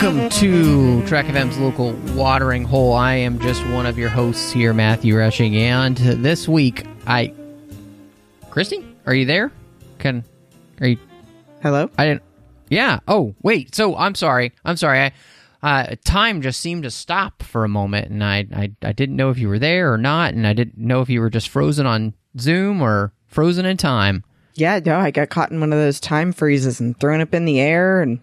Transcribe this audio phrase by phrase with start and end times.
[0.00, 2.94] Welcome to Trek FM's local watering hole.
[2.94, 7.34] I am just one of your hosts here, Matthew Rushing, and this week I,
[8.48, 9.52] Christy, are you there?
[9.98, 10.24] Can,
[10.80, 10.98] are you?
[11.62, 11.90] Hello.
[11.98, 12.22] I didn't.
[12.70, 13.00] Yeah.
[13.08, 13.74] Oh, wait.
[13.74, 14.52] So I'm sorry.
[14.64, 15.00] I'm sorry.
[15.00, 15.12] I,
[15.62, 19.28] uh, time just seemed to stop for a moment, and I, I, I didn't know
[19.28, 21.84] if you were there or not, and I didn't know if you were just frozen
[21.84, 24.24] on Zoom or frozen in time.
[24.60, 27.46] Yeah, no, I got caught in one of those time freezes and thrown up in
[27.46, 28.20] the air and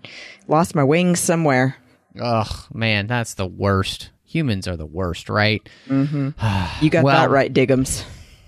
[0.47, 1.75] lost my wings somewhere.
[2.19, 4.11] Ugh, man, that's the worst.
[4.25, 5.67] Humans are the worst, right?
[5.87, 6.29] Mm-hmm.
[6.83, 8.03] You got Well- that right, Diggums.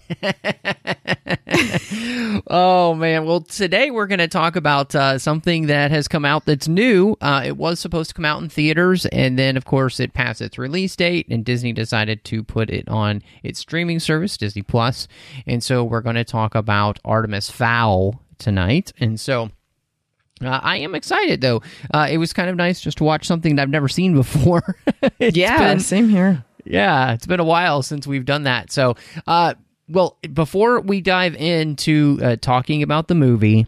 [2.48, 6.46] oh man well today we're going to talk about uh, something that has come out
[6.46, 10.00] that's new uh, it was supposed to come out in theaters and then of course
[10.00, 14.38] it passed its release date and disney decided to put it on its streaming service
[14.38, 15.08] disney Plus.
[15.08, 19.50] plus and so we're going to talk about artemis fowl tonight and so
[20.42, 21.62] uh, I am excited though.
[21.94, 24.78] Uh, it was kind of nice just to watch something that I've never seen before.
[25.20, 26.46] Yeah, been- same here.
[26.64, 28.72] yeah, it's been a while since we've done that.
[28.72, 28.96] So,
[29.28, 29.56] uh,
[29.90, 33.66] well, before we dive into uh, talking about the movie,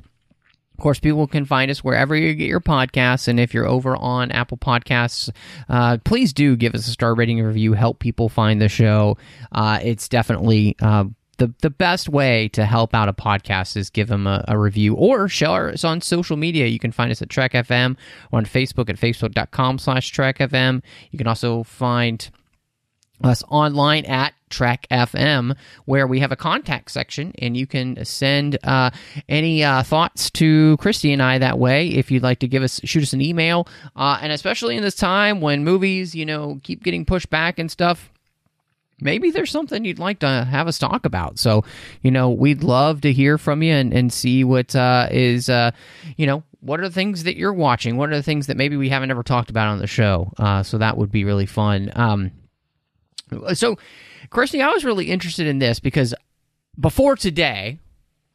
[0.82, 3.28] of course, people can find us wherever you get your podcasts.
[3.28, 5.30] And if you're over on Apple Podcasts,
[5.70, 7.74] uh, please do give us a star rating and review.
[7.74, 9.18] Help people find the show.
[9.52, 10.76] Uh, it's definitely.
[10.82, 11.06] Uh,
[11.38, 14.94] the, the best way to help out a podcast is give them a, a review
[14.94, 16.68] or share us on social media.
[16.68, 17.98] You can find us at Trek FM
[18.32, 20.84] or on Facebook at facebook.com slash Trek FM.
[21.10, 22.30] You can also find
[23.24, 28.58] us online at Trek FM, where we have a contact section, and you can send
[28.64, 28.92] uh,
[29.28, 31.88] any uh, thoughts to Christy and I that way.
[31.88, 34.96] If you'd like to give us, shoot us an email, uh, and especially in this
[34.96, 38.12] time when movies, you know, keep getting pushed back and stuff.
[39.04, 41.40] Maybe there's something you'd like to have us talk about.
[41.40, 41.64] So,
[42.04, 45.72] you know, we'd love to hear from you and, and see what uh, is, uh,
[46.18, 47.98] you know, what are the things that you're watching?
[47.98, 50.32] What are the things that maybe we haven't ever talked about on the show?
[50.38, 51.92] Uh, so that would be really fun.
[51.96, 52.32] Um,
[53.54, 53.78] so,
[54.32, 56.16] Christy, I was really interested in this because
[56.80, 57.78] before today,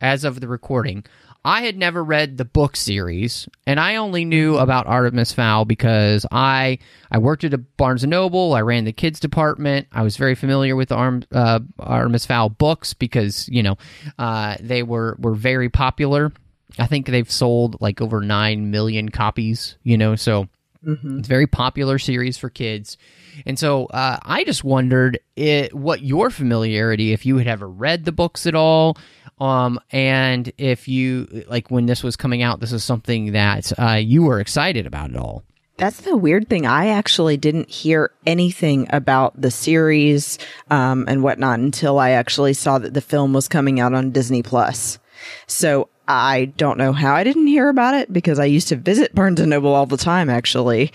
[0.00, 1.04] as of the recording,
[1.42, 6.26] I had never read the book series, and I only knew about Artemis Fowl because
[6.30, 6.78] I
[7.10, 8.52] I worked at a Barnes and Noble.
[8.52, 9.86] I ran the kids department.
[9.90, 13.78] I was very familiar with Arm, uh, Artemis Fowl books because you know
[14.18, 16.32] uh, they were were very popular.
[16.78, 19.76] I think they've sold like over nine million copies.
[19.82, 20.48] You know, so
[21.18, 22.98] it's a very popular series for kids.
[23.44, 28.04] And so uh, I just wondered it, what your familiarity, if you had ever read
[28.04, 28.96] the books at all,
[29.38, 33.92] um, and if you, like when this was coming out, this is something that uh,
[33.92, 35.44] you were excited about at all.
[35.78, 36.64] That's the weird thing.
[36.64, 40.38] I actually didn't hear anything about the series
[40.70, 44.42] um, and whatnot until I actually saw that the film was coming out on Disney
[44.42, 44.98] Plus.
[45.46, 49.14] So I don't know how I didn't hear about it because I used to visit
[49.14, 50.92] Barnes and Noble all the time, actually.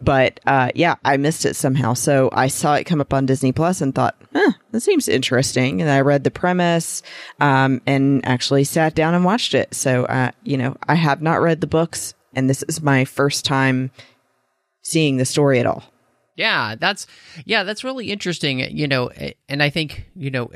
[0.00, 1.94] But uh, yeah, I missed it somehow.
[1.94, 5.80] So I saw it come up on Disney Plus and thought, huh, that seems interesting.
[5.80, 7.02] And I read the premise
[7.40, 9.74] um, and actually sat down and watched it.
[9.74, 13.44] So, uh, you know, I have not read the books, and this is my first
[13.44, 13.90] time
[14.82, 15.84] seeing the story at all.
[16.36, 17.06] Yeah, that's
[17.44, 18.58] yeah, that's really interesting.
[18.58, 19.10] You know,
[19.48, 20.50] and I think you know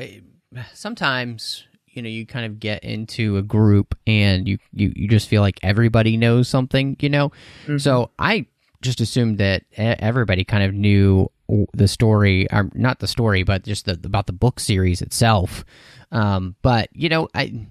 [0.75, 1.68] sometimes
[1.99, 5.43] you know you kind of get into a group and you you, you just feel
[5.43, 6.97] like everybody knows something.
[7.01, 7.33] You know,
[7.81, 8.47] so I
[8.83, 11.29] just assumed that everybody kind of knew
[11.75, 15.65] the story, or not the story, but just the, about the book series itself.
[16.13, 17.67] Um, but you know, I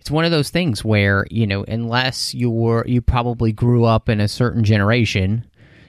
[0.00, 4.08] it's one of those things where you know unless you were you probably grew up
[4.08, 5.44] in a certain generation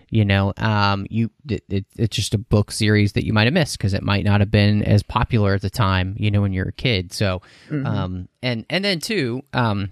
[0.09, 3.53] you know um you it, it, it's just a book series that you might have
[3.53, 6.53] missed because it might not have been as popular at the time you know when
[6.53, 7.11] you're a kid.
[7.11, 9.91] So um and and then too um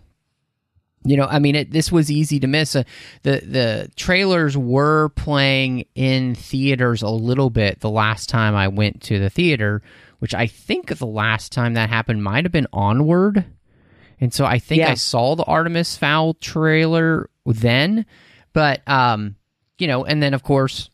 [1.04, 2.76] you know i mean it, this was easy to miss.
[2.76, 2.84] Uh,
[3.24, 9.02] the the trailers were playing in theaters a little bit the last time i went
[9.04, 9.82] to the theater
[10.20, 13.46] which i think the last time that happened might have been onward.
[14.22, 14.92] And so I think Yeah.
[14.92, 18.06] I saw the Artemis Fowl trailer then,
[18.54, 19.36] but um,
[19.78, 20.90] you know, and then of course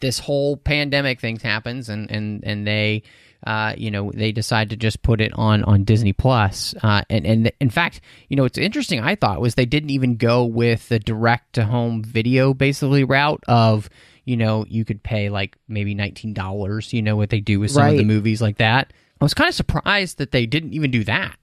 [0.00, 3.02] this whole pandemic thing happens, and and and they
[3.46, 6.74] uh, you know, they decide to just put it on on Disney Plus.
[6.82, 10.16] Uh, and and in fact, you know, what's interesting I thought was they didn't even
[10.16, 13.88] go with the direct to home video basically route of
[14.24, 16.92] you know you could pay like maybe nineteen dollars.
[16.92, 18.92] You know what they do with some of the movies like that.
[19.20, 21.36] I was kind of surprised that they didn't even do that.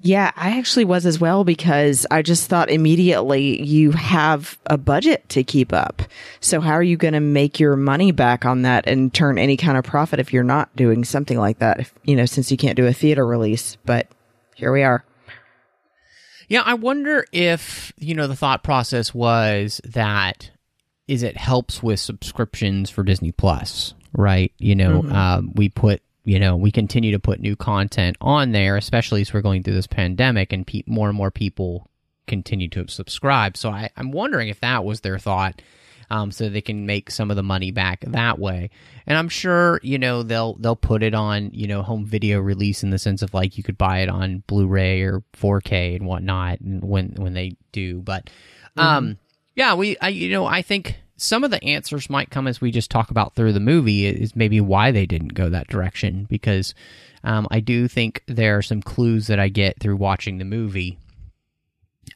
[0.00, 5.26] Yeah, I actually was as well because I just thought immediately you have a budget
[5.30, 6.02] to keep up.
[6.40, 9.56] So how are you going to make your money back on that and turn any
[9.56, 11.80] kind of profit if you're not doing something like that?
[11.80, 14.08] If, you know, since you can't do a theater release, but
[14.54, 15.04] here we are.
[16.48, 20.50] Yeah, I wonder if, you know, the thought process was that
[21.08, 24.52] is it helps with subscriptions for Disney Plus, right?
[24.58, 28.76] You know, um, we put, you know, we continue to put new content on there,
[28.76, 31.90] especially as we're going through this pandemic and pe- more and more people
[32.26, 33.56] continue to subscribe.
[33.56, 35.60] So I, I'm wondering if that was their thought.
[36.10, 38.68] Um, so they can make some of the money back that way,
[39.06, 42.82] and I'm sure you know they'll they'll put it on you know home video release
[42.82, 46.60] in the sense of like you could buy it on Blu-ray or 4K and whatnot,
[46.60, 48.02] and when when they do.
[48.02, 48.28] But
[48.76, 49.16] um,
[49.56, 52.70] yeah, we I you know I think some of the answers might come as we
[52.70, 56.74] just talk about through the movie is maybe why they didn't go that direction because
[57.24, 60.98] um, I do think there are some clues that I get through watching the movie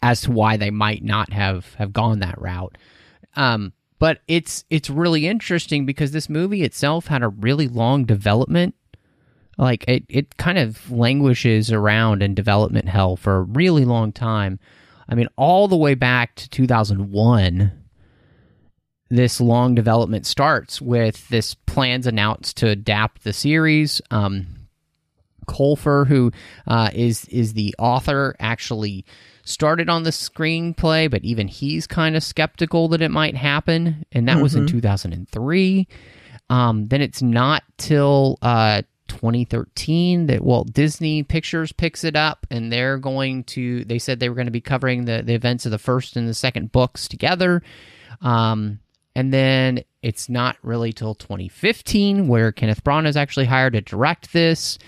[0.02, 2.76] as to why they might not have have gone that route.
[3.34, 8.74] Um, but it's it's really interesting because this movie itself had a really long development.
[9.56, 14.60] Like it, it kind of languishes around in development hell for a really long time.
[15.08, 17.72] I mean, all the way back to 2001,
[19.08, 24.02] this long development starts with this plans announced to adapt the series.
[24.10, 24.46] Um,
[25.46, 26.30] Colfer, who
[26.66, 29.04] uh, is is the author, actually
[29.44, 34.28] started on the screenplay, but even he's kind of skeptical that it might happen, and
[34.28, 35.88] that was in 2003.
[36.50, 42.70] Um, then it's not till uh, 2013 that Walt Disney Pictures picks it up, and
[42.70, 43.84] they're going to.
[43.84, 46.28] They said they were going to be covering the the events of the first and
[46.28, 47.62] the second books together.
[48.20, 48.80] Um,
[49.14, 54.32] and then it's not really till 2015 where Kenneth Branagh is actually hired to direct
[54.32, 54.78] this,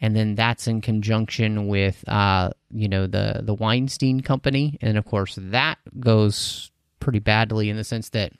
[0.00, 5.04] and then that's in conjunction with uh, you know the the Weinstein Company, and of
[5.04, 6.70] course that goes
[7.00, 8.32] pretty badly in the sense that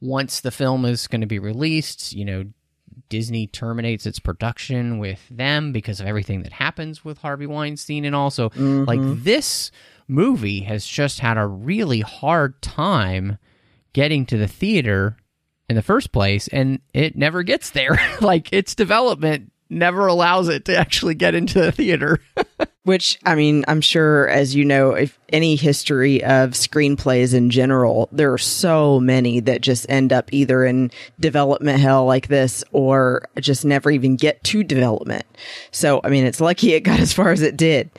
[0.00, 2.44] once the film is going to be released, you know.
[3.08, 8.16] Disney terminates its production with them because of everything that happens with Harvey Weinstein, and
[8.16, 9.70] also like this
[10.08, 13.38] movie has just had a really hard time
[13.96, 15.16] getting to the theater
[15.70, 20.66] in the first place and it never gets there like its development never allows it
[20.66, 22.20] to actually get into the theater
[22.86, 28.08] Which, I mean, I'm sure, as you know, if any history of screenplays in general,
[28.12, 33.28] there are so many that just end up either in development hell like this or
[33.40, 35.24] just never even get to development.
[35.72, 37.90] So, I mean, it's lucky it got as far as it did.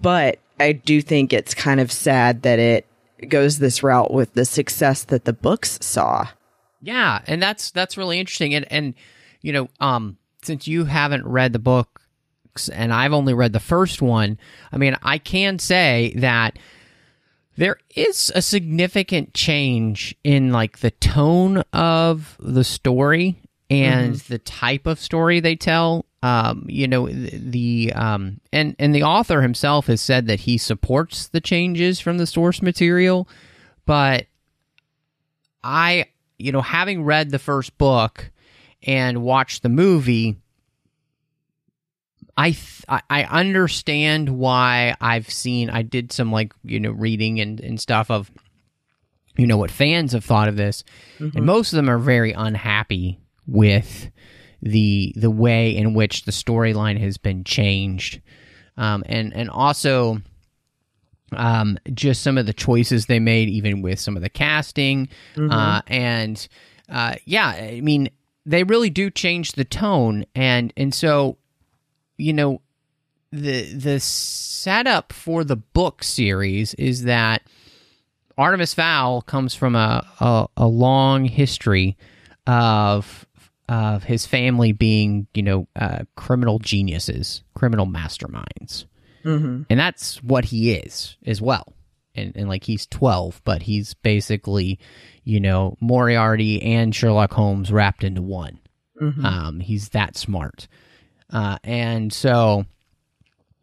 [0.00, 2.86] But I do think it's kind of sad that it
[3.26, 6.28] goes this route with the success that the books saw.
[6.80, 8.94] yeah and that's that's really interesting and and
[9.42, 14.00] you know um since you haven't read the books and I've only read the first
[14.00, 14.38] one
[14.72, 16.58] I mean I can say that
[17.56, 23.36] there is a significant change in like the tone of the story
[23.70, 28.94] and the type of story they tell um, you know the, the um, and and
[28.94, 33.28] the author himself has said that he supports the changes from the source material
[33.86, 34.26] but
[35.62, 36.06] i
[36.38, 38.30] you know having read the first book
[38.82, 40.36] and watched the movie
[42.38, 47.40] I th- I- I understand why I've seen I did some like you know reading
[47.40, 48.30] and, and stuff of
[49.38, 50.84] you know what fans have thought of this.
[51.18, 54.10] And most of them are very unhappy with
[54.62, 58.20] the the way in which the storyline has been changed.
[58.76, 60.20] Um, and and also
[61.32, 65.82] um, just some of the choices they made even with some of the casting uh,
[65.86, 66.46] and
[66.88, 68.10] uh, yeah I mean
[68.46, 70.24] they really do change the tone.
[70.34, 71.36] And and so
[72.16, 72.62] you know
[73.32, 77.42] the the setup for the book series is that
[78.38, 81.96] Artemis Fowl comes from a a, a long history
[82.46, 83.25] of
[83.68, 88.86] of his family being you know uh, criminal geniuses, criminal masterminds,
[89.24, 89.62] mm-hmm.
[89.68, 91.72] and that's what he is as well.
[92.14, 94.78] And, and like he's twelve, but he's basically
[95.24, 98.60] you know Moriarty and Sherlock Holmes wrapped into one.
[99.24, 100.68] Um, he's that smart.
[101.30, 102.64] Uh, and so,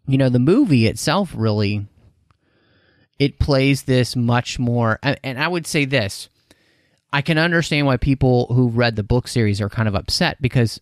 [0.05, 1.87] you know, the movie itself really
[3.19, 4.99] it plays this much more.
[5.23, 6.29] And I would say this:
[7.13, 10.81] I can understand why people who read the book series are kind of upset because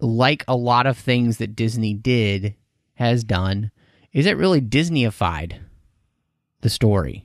[0.00, 2.54] like a lot of things that Disney did
[2.94, 3.72] has done,
[4.12, 5.58] is it really Disneyified
[6.60, 7.24] the story,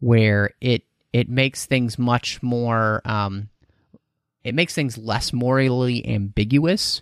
[0.00, 0.82] where it
[1.14, 3.48] it makes things much more um,
[4.44, 7.00] it makes things less morally ambiguous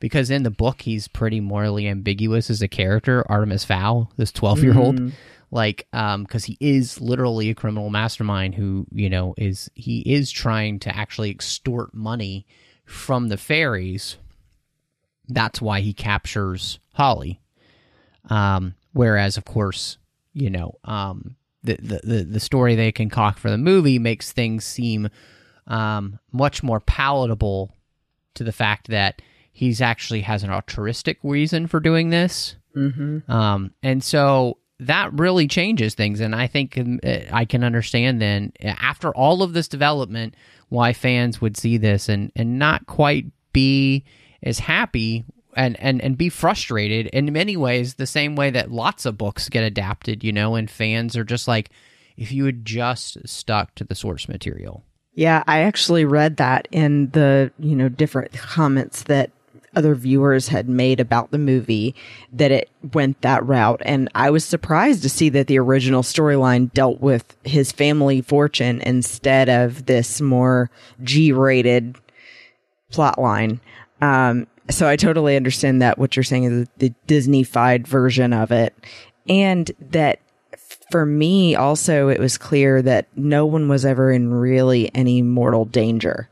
[0.00, 3.24] because in the book he's pretty morally ambiguous as a character.
[3.28, 5.08] Artemis fowl this 12 year old Mm-hmm.
[5.50, 10.30] like um because he is literally a criminal mastermind who you know is he is
[10.30, 12.46] trying to actually extort money
[12.84, 14.16] from the fairies.
[15.28, 17.40] That's why he captures holly.
[18.30, 19.98] Um whereas of course
[20.32, 24.64] you know um the the the, the story they concoct for the movie makes things
[24.64, 25.08] seem
[25.66, 27.74] um, much more palatable
[28.34, 29.20] to the fact that
[29.58, 32.54] he's actually has an altruistic reason for doing this.
[32.76, 33.28] Mm-hmm.
[33.28, 36.20] Um, and so that really changes things.
[36.20, 40.36] And I think um, uh, I can understand then, after all of this development,
[40.68, 44.04] why fans would see this and, and not quite be
[44.44, 45.24] as happy
[45.56, 49.48] and, and, and be frustrated in many ways, the same way that lots of books
[49.48, 51.70] get adapted, you know, and fans are just like,
[52.16, 54.84] if you had just stuck to the source material.
[55.14, 59.32] Yeah, I actually read that in the, you know, different comments that
[59.76, 61.94] other viewers had made about the movie
[62.32, 63.82] that it went that route.
[63.84, 68.80] And I was surprised to see that the original storyline dealt with his family fortune
[68.80, 70.70] instead of this more
[71.02, 71.96] G rated
[72.90, 73.60] plot line.
[74.00, 78.74] Um, so I totally understand that what you're saying is the Disney-fied version of it.
[79.28, 80.20] And that
[80.90, 85.64] for me also it was clear that no one was ever in really any mortal
[85.66, 86.28] danger.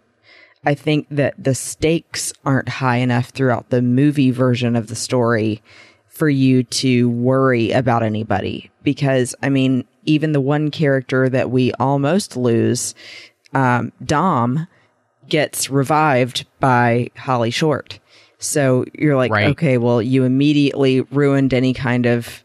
[0.66, 5.62] I think that the stakes aren't high enough throughout the movie version of the story
[6.08, 11.72] for you to worry about anybody because I mean even the one character that we
[11.74, 12.94] almost lose
[13.54, 14.66] um, Dom
[15.28, 17.98] gets revived by Holly Short.
[18.38, 19.48] So you're like, Right.
[19.48, 22.44] okay, well, you immediately ruined any kind of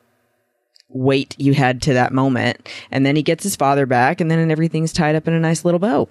[0.90, 2.68] weight you had to that moment.
[2.92, 5.63] And then he gets his father back, and then everything's tied up in a nice
[5.66, 6.10] little bow.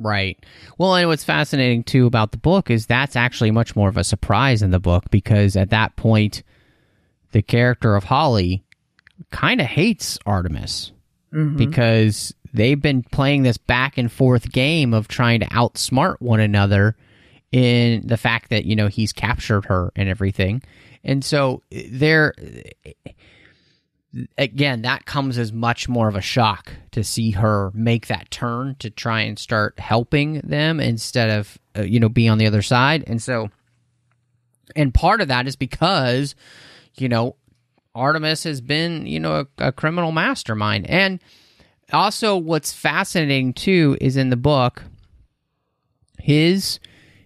[0.00, 0.42] Right.
[0.78, 4.04] Well, and what's fascinating too about the book is that's actually much more of a
[4.04, 6.42] surprise in the book because at that point,
[7.32, 8.64] the character of Holly
[9.30, 10.92] kind of hates Artemis
[11.34, 11.56] mm-hmm.
[11.56, 16.96] because they've been playing this back and forth game of trying to outsmart one another
[17.52, 20.62] in the fact that, you know, he's captured her and everything.
[21.04, 22.92] And so eh, they're eh,
[24.36, 28.76] again, that comes as much more of a shock to see her make that turn
[28.80, 32.62] to try and start helping them instead of, uh, you know, be on the other
[32.62, 33.04] side.
[33.06, 33.50] And so,
[34.74, 36.34] and part of that is because,
[36.96, 37.36] you know,
[37.94, 40.88] Artemis has been, you know, a, a criminal mastermind.
[40.88, 41.20] And
[41.92, 44.84] also, what's fascinating too is in the book,
[46.18, 46.78] his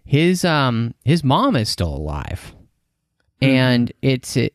[0.05, 2.55] his um his mom is still alive
[3.41, 4.49] and it's uh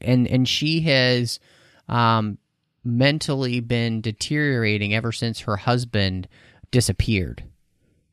[0.00, 1.38] and and she has
[1.88, 2.38] um
[2.84, 6.28] mentally been deteriorating ever since her husband
[6.70, 7.42] disappeared.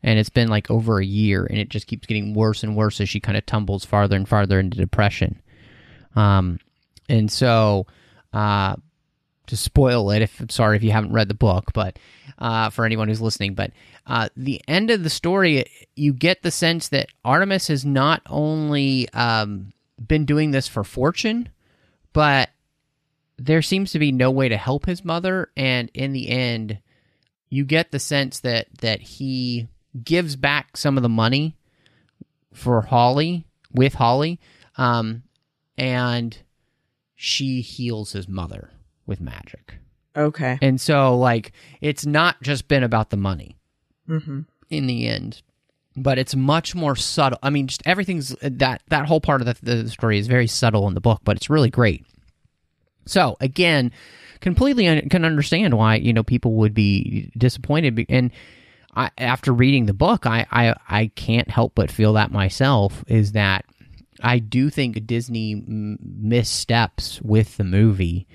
[0.02, 3.00] And it's been like over a year and it just keeps getting worse and worse
[3.00, 5.42] as she kind of tumbles farther and farther into depression.
[6.16, 6.60] Um
[7.08, 7.88] and so
[8.34, 8.76] uh
[9.48, 12.00] to spoil it if sorry if you haven't read the book but
[12.40, 13.72] uh, for anyone who's listening but
[14.08, 15.66] uh, the end of the story
[15.96, 19.72] you get the sense that artemis has not only um,
[20.08, 21.50] been doing this for fortune
[22.14, 22.50] but
[23.46, 26.80] there seems to be no way to help his mother and in the end
[27.50, 29.68] you get the sense that that he
[30.04, 31.56] gives back some of the money
[32.54, 34.40] for holly with holly
[34.78, 35.24] um,
[35.78, 36.38] and
[37.16, 38.70] she heals his mother
[39.06, 39.76] with magic
[40.16, 40.60] Okay.
[40.62, 43.58] and so, like, it's not just been about the money
[44.08, 44.42] Mm-hmm.
[44.70, 45.42] in the end,
[45.96, 47.40] but it's much more subtle.
[47.42, 50.88] I mean, just everything's that that whole part of the, the story is very subtle
[50.88, 52.06] in the book, but it's really great.
[53.06, 53.92] So again,
[54.42, 58.32] completely un- can understand why you know people would be disappointed, and
[58.96, 63.04] I, after reading the book, I, I I can't help but feel that myself.
[63.08, 63.66] Is that
[64.22, 68.28] I do think Disney missteps with the movie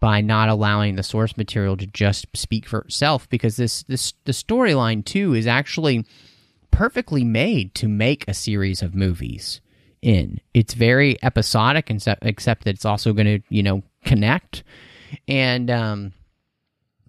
[0.00, 4.32] by not allowing the source material to just speak for itself because this this the
[4.32, 6.04] storyline too is actually
[6.70, 9.60] perfectly made to make a series of movies
[10.02, 10.40] in.
[10.52, 14.62] It's very episodic except except that it's also going to, you know, connect
[15.28, 16.12] and um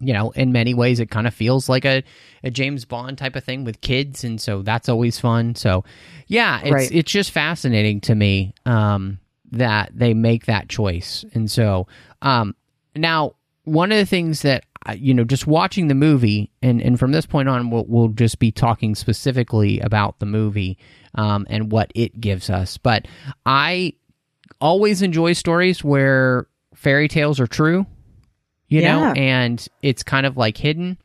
[0.01, 2.03] you know, in many ways it kind of feels like a,
[2.43, 5.55] a James Bond type of thing with kids and so that's always fun.
[5.55, 5.85] So
[6.27, 6.91] yeah, it's Right.
[6.91, 9.19] it's just fascinating to me um
[9.51, 11.23] that they make that choice.
[11.33, 11.87] And so
[12.21, 12.55] um
[12.95, 14.65] now one of the things that
[14.97, 18.37] you know, just watching the movie, and and from this point on, we'll we'll just
[18.37, 20.77] be talking specifically about the movie
[21.15, 22.77] um, and what it gives us.
[22.77, 23.07] But
[23.47, 23.93] I
[24.61, 26.45] always enjoy stories where
[26.85, 27.87] fairy tales are true,
[28.67, 30.99] you know, and it's kind of like hidden.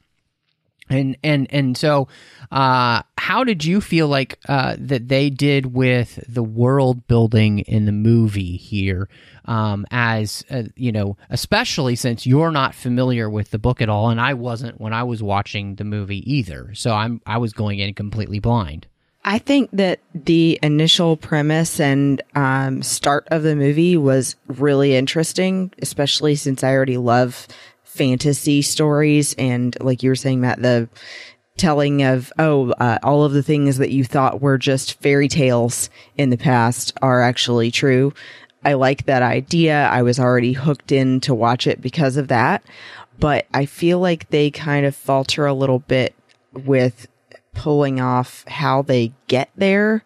[0.91, 2.09] And and and so,
[2.51, 7.87] uh, how did you feel like uh, that they did with the world building in
[7.87, 9.09] the movie here?
[9.47, 14.11] Um, as uh, you know, especially since you're not familiar with the book at all,
[14.11, 16.75] and I wasn't when I was watching the movie either.
[16.75, 18.87] So I'm I was going in completely blind.
[19.25, 25.73] I think that the initial premise and um, start of the movie was really interesting,
[25.83, 27.47] especially since I already love
[27.85, 29.35] fantasy stories.
[29.35, 30.89] And like you were saying, Matt, the
[31.59, 35.91] telling of, oh, uh, all of the things that you thought were just fairy tales
[36.17, 38.15] in the past are actually true.
[38.65, 39.87] I like that idea.
[39.89, 42.63] I was already hooked in to watch it because of that.
[43.19, 46.15] But I feel like they kind of falter a little bit
[46.55, 47.07] with
[47.55, 50.05] pulling off how they get there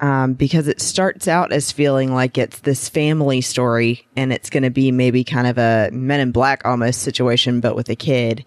[0.00, 4.62] um, because it starts out as feeling like it's this family story and it's going
[4.62, 8.44] to be maybe kind of a men in black almost situation but with a kid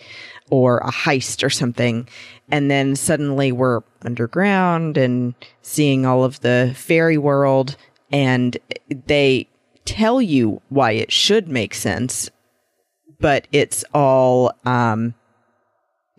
[0.51, 2.07] or a heist or something.
[2.51, 7.75] And then suddenly we're underground and seeing all of the fairy world
[8.11, 8.57] and
[8.89, 9.47] they
[9.85, 12.29] tell you why it should make sense
[13.19, 15.13] but it's all um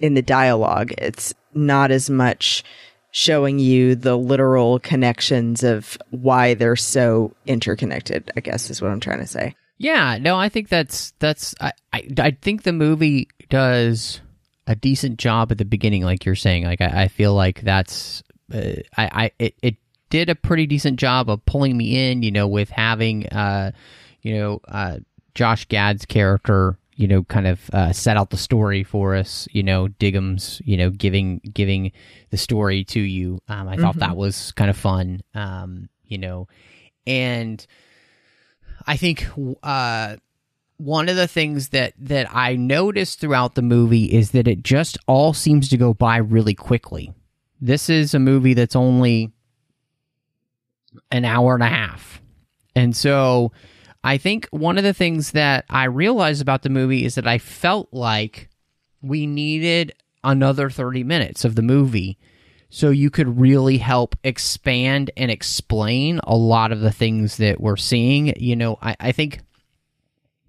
[0.00, 0.92] in the dialogue.
[0.98, 2.64] It's not as much
[3.12, 9.00] showing you the literal connections of why they're so interconnected, I guess is what I'm
[9.00, 9.54] trying to say.
[9.78, 14.20] Yeah, no, I think that's that's I, I I think the movie does
[14.66, 16.64] a decent job at the beginning, like you're saying.
[16.64, 19.76] Like I, I feel like that's uh, I I it, it
[20.10, 23.72] did a pretty decent job of pulling me in, you know, with having uh
[24.20, 24.98] you know uh
[25.34, 29.48] Josh Gad's character, you know, kind of uh, set out the story for us.
[29.52, 31.92] You know, Diggum's, you know, giving giving
[32.28, 33.40] the story to you.
[33.48, 35.22] Um, I thought that was kind of fun.
[35.34, 36.46] Um, you know,
[37.06, 37.66] and
[38.86, 39.26] I think
[39.62, 40.16] uh,
[40.76, 44.98] one of the things that that I noticed throughout the movie is that it just
[45.06, 47.14] all seems to go by really quickly.
[47.62, 49.32] This is a movie that's only
[51.10, 52.20] an hour and a half,
[52.76, 53.52] and so
[54.02, 57.38] I think one of the things that I realized about the movie is that I
[57.38, 58.48] felt like
[59.02, 59.92] we needed
[60.24, 62.18] another 30 minutes of the movie
[62.70, 67.76] so you could really help expand and explain a lot of the things that we're
[67.76, 68.32] seeing.
[68.40, 69.40] You know, I, I think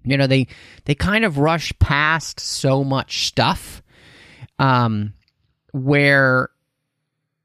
[0.04, 0.46] you know they
[0.84, 3.82] they kind of rush past so much stuff
[4.58, 5.14] um
[5.72, 6.48] where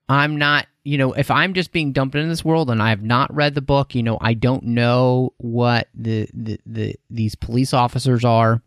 [0.10, 3.04] I'm not, you know, if I'm just being dumped into this world and I have
[3.04, 7.73] not read the book, you know, I don't know what the the, the these police
[7.73, 8.62] officers are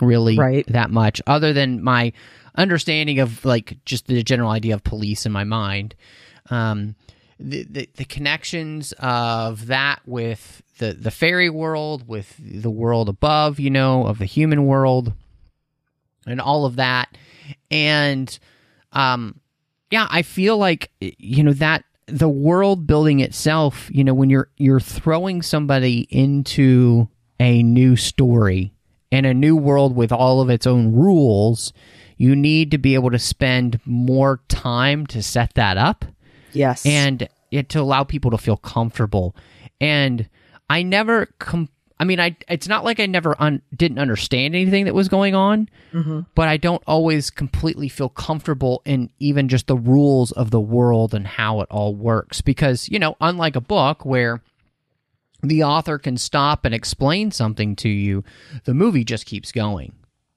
[0.00, 0.66] really Right.
[0.68, 2.14] that much other than my
[2.54, 5.94] understanding of like just the general idea of police in my mind.
[6.48, 6.94] Um
[7.38, 13.60] the, the, the connections of that with the, the fairy world, with the world above,
[13.60, 15.12] you know, of the human world,
[16.26, 17.14] and all of that.
[17.70, 18.38] And
[18.92, 19.38] um,
[19.90, 24.48] yeah, I feel like you know that the world building itself, you know, when you're
[24.56, 27.08] you're throwing somebody into
[27.40, 28.72] a new story
[29.12, 31.72] and a new world with all of its own rules,
[32.16, 36.04] you need to be able to spend more time to set that up
[36.52, 36.84] Yes.
[36.86, 39.36] and it to allow people to feel comfortable.
[39.80, 40.28] And
[40.70, 44.84] I never com- I mean, I it's not like I never un- didn't understand anything
[44.84, 46.20] that was going on, mm-hmm.
[46.34, 51.14] but I don't always completely feel comfortable in even just the rules of the world
[51.14, 52.42] and how it all works.
[52.42, 54.42] Because you know, unlike a book where
[55.42, 58.24] the author can stop and explain something to you,
[58.64, 59.92] the movie just keeps going.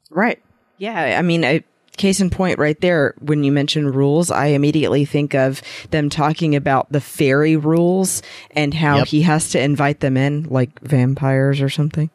[0.10, 0.42] Right.
[0.78, 1.18] Yeah.
[1.18, 1.64] I mean, I,
[2.00, 6.56] case in point right there, when you mention rules, I immediately think of them talking
[6.56, 9.08] about the fairy rules and how Yep.
[9.08, 12.10] he has to invite them in like vampires or something.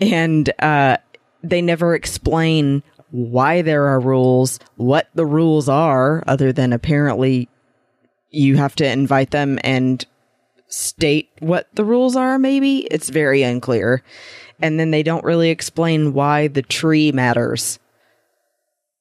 [0.00, 0.98] And, uh,
[1.42, 7.48] they never explain why there are rules, what the rules are, other than apparently
[8.30, 10.04] you have to invite them and
[10.68, 12.78] state what the rules are, maybe.
[12.90, 14.02] It's very unclear.
[14.60, 17.78] And then they don't really explain why the tree matters.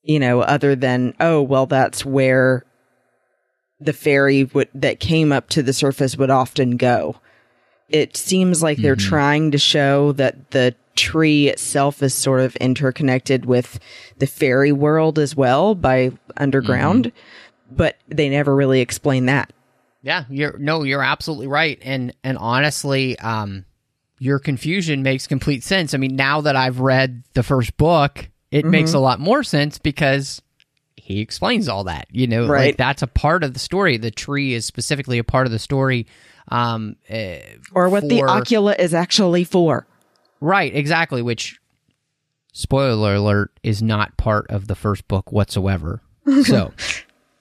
[0.07, 2.63] You know, other than, oh, well, that's where
[3.79, 7.15] the fairy would, that came up to the surface would often go.
[7.89, 13.45] It seems like they're trying to show that the tree itself is sort of interconnected
[13.45, 13.79] with
[14.17, 17.11] the fairy world as well by underground,
[17.69, 19.51] but they never really explain that.
[20.01, 21.79] Yeah, you're no, you're absolutely right.
[21.81, 23.65] And and honestly, um
[24.19, 25.93] your confusion makes complete sense.
[25.93, 29.77] I mean, now that I've read the first book, it makes a lot more sense
[29.77, 30.41] because
[30.95, 32.07] he explains all that.
[32.11, 32.77] You know, like Right.
[32.77, 33.97] that's a part of the story.
[33.97, 36.07] The tree is specifically a part of the story.
[36.47, 37.37] Um, uh,
[37.73, 39.87] Or what the ocula is actually for.
[40.41, 41.21] Right, exactly.
[41.21, 41.59] Which,
[42.53, 46.01] spoiler alert, is not part of the first book whatsoever.
[46.43, 46.73] So,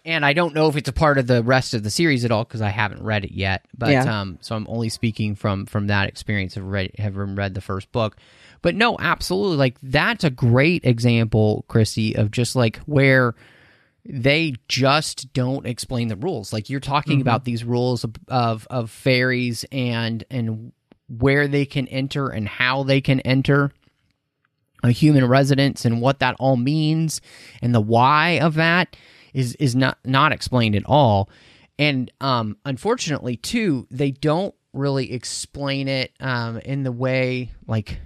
[0.05, 2.31] and I don't know if it's a part of the rest of the series at
[2.31, 3.65] all because I haven't read it yet.
[3.77, 4.21] But Yeah.
[4.21, 7.91] um, so I'm only speaking from from that experience of read, having read the first
[7.93, 8.17] book.
[8.65, 13.35] But no, absolutely, like that's a great example, Christy, of just like where
[14.07, 16.51] they just don't explain the rules.
[16.51, 20.73] Like you're talking about these rules of, of of fairies and and
[21.11, 23.71] where they can enter and how they can enter
[24.83, 27.21] a human residence and what that all means
[27.61, 28.97] and the why of that
[29.35, 31.29] is is not not explained at all.
[31.79, 38.01] And um unfortunately too, they don't really explain it um in the way like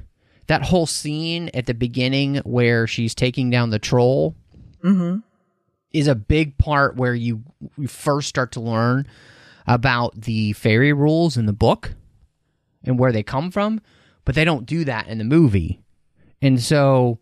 [0.49, 4.35] that whole scene at the beginning where she's taking down the troll
[4.83, 5.21] mm-hmm.
[5.93, 7.43] is a big part where you,
[7.77, 9.07] you first start to learn
[9.67, 11.95] about the fairy rules in the book
[12.83, 13.81] and where they come from,
[14.25, 15.81] but they don't do that in the movie.
[16.41, 17.19] And so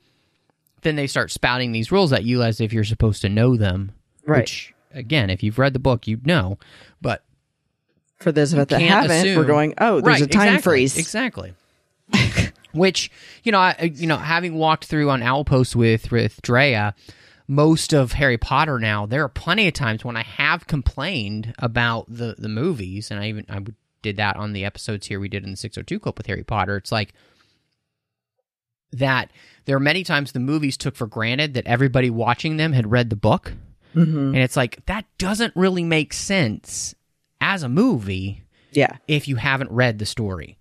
[0.82, 3.90] then they start spouting these rules at you as if you're supposed to know them.
[4.24, 4.42] Right.
[4.42, 6.58] Which, again, if you've read the book, you'd know.
[7.00, 7.24] But
[8.18, 10.62] For those of us that haven't, assume- we're going, oh, there's Right, a time exactly,
[10.62, 10.98] freeze.
[10.98, 11.54] Exactly.
[12.76, 13.10] Which
[13.42, 16.94] you know, I, uh, you know, having walked through on Outpost with with Drea,
[17.48, 22.06] most of Harry Potter now, there are plenty of times when I have complained about
[22.08, 23.60] the the movies, and I even I
[24.02, 26.26] did that on the episodes here we did in the six hundred two club with
[26.26, 26.76] Harry Potter.
[26.76, 27.12] It's like
[28.92, 29.30] that.
[29.64, 33.10] There are many times the movies took for granted that everybody watching them had read
[33.10, 33.52] the book,
[33.94, 34.16] mm-hmm.
[34.34, 36.94] and it's like that doesn't really make sense
[37.40, 38.96] as a movie Yeah.
[39.08, 40.58] if you haven't read the story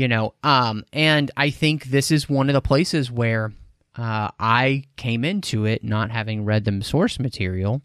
[0.00, 3.52] you know um and i think this is one of the places where
[3.96, 7.82] uh i came into it not having read the source material.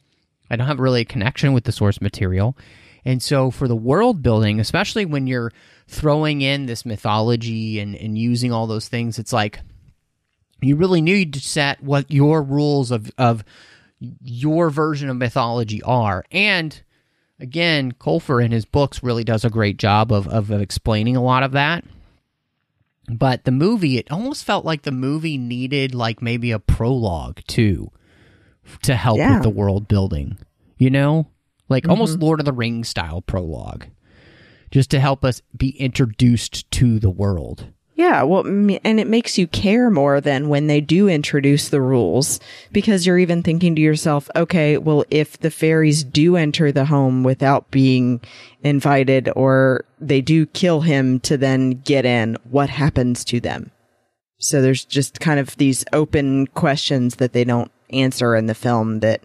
[0.49, 2.55] I don't have really a connection with the source material.
[3.03, 5.51] And so for the world building especially when you're
[5.87, 9.59] throwing in this mythology and and using all those things it's like
[10.61, 13.43] you really need to set what your rules of of
[13.99, 16.23] your version of mythology are.
[16.31, 16.81] And
[17.39, 21.23] again, Colfer in his books really does a great job of, of, of explaining a
[21.23, 21.83] lot of that.
[23.07, 27.91] But the movie, it almost felt like the movie needed like maybe a prologue too
[28.83, 29.35] to help Yeah.
[29.35, 30.37] with the world building.
[30.77, 31.27] You know?
[31.69, 32.23] Like almost mm-hmm.
[32.23, 33.85] Lord of the Rings style prologue.
[34.71, 37.67] Just to help us be introduced to the world.
[37.97, 42.41] Yeah, well, and it makes you care more than when they do introduce the rules
[42.73, 47.23] because you're even thinking to yourself, okay, well, if the fairies do enter the home
[47.23, 48.19] without being
[48.63, 53.71] invited or they do kill him to then get in, what happens to them?
[54.39, 58.99] So there's just kind of these open questions that they don't answer in the film
[58.99, 59.23] that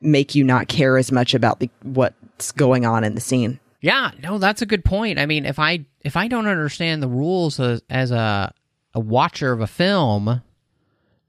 [0.00, 3.60] make you not care as much about the, what's going on in the scene.
[3.80, 5.18] Yeah, no, that's a good point.
[5.18, 8.52] I mean, if I if I don't understand the rules as, as a
[8.94, 10.42] a watcher of a film,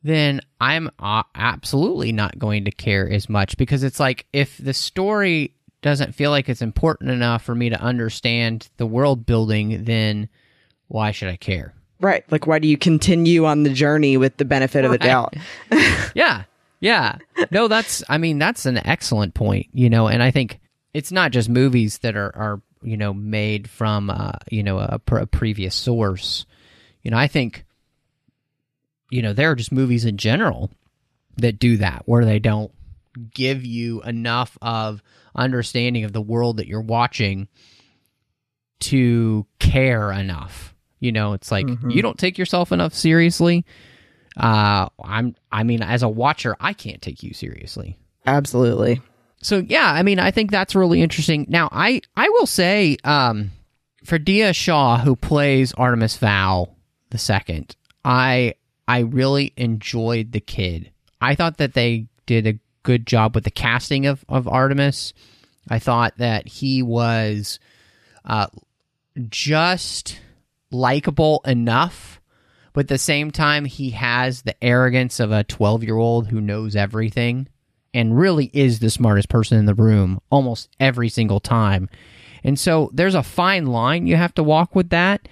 [0.04, 4.74] then I'm uh, absolutely not going to care as much because it's like if the
[4.74, 10.30] story doesn't feel like it's important enough for me to understand the world building, then
[10.88, 11.74] why should I care?
[12.00, 12.30] Right.
[12.32, 15.36] Like, why do you continue on the journey with the benefit of the doubt?
[16.16, 16.44] Yeah.
[16.80, 17.18] Yeah.
[17.52, 20.60] No, that's I mean, that's an excellent point, you know, and I think
[20.94, 25.00] it's not just movies that are are, you know, made from uh, you know, a,
[25.00, 26.46] pr- a previous source.
[27.02, 27.66] You know, I think
[29.10, 30.72] you know, there are just movies in general
[31.38, 32.72] that do that where they don't
[33.34, 35.04] give you enough of
[35.36, 37.48] understanding of the world that you're watching
[38.80, 40.74] to care enough.
[41.00, 43.66] You know, it's like you don't take yourself enough seriously
[44.38, 49.02] uh i'm i mean as a watcher i can't take you seriously Absolutely.
[49.42, 51.46] So yeah i mean i think that's really interesting.
[51.50, 53.52] Now i i will say um
[54.06, 56.76] Ferdia Shaw who plays artemis fowl
[57.12, 58.56] the second i
[58.88, 60.92] i really enjoyed the kid.
[61.20, 65.14] I thought that they did a good job with the casting of of artemis.
[65.70, 67.60] I thought that he was
[68.26, 68.48] uh
[69.30, 70.20] just
[70.72, 72.22] likable enough
[72.74, 76.40] but at the same time he has the arrogance of a 12 year old who
[76.40, 77.48] knows everything
[77.94, 81.90] and really is the smartest person in the room almost every single time.
[82.44, 85.28] And so there's a fine line you have to walk with that.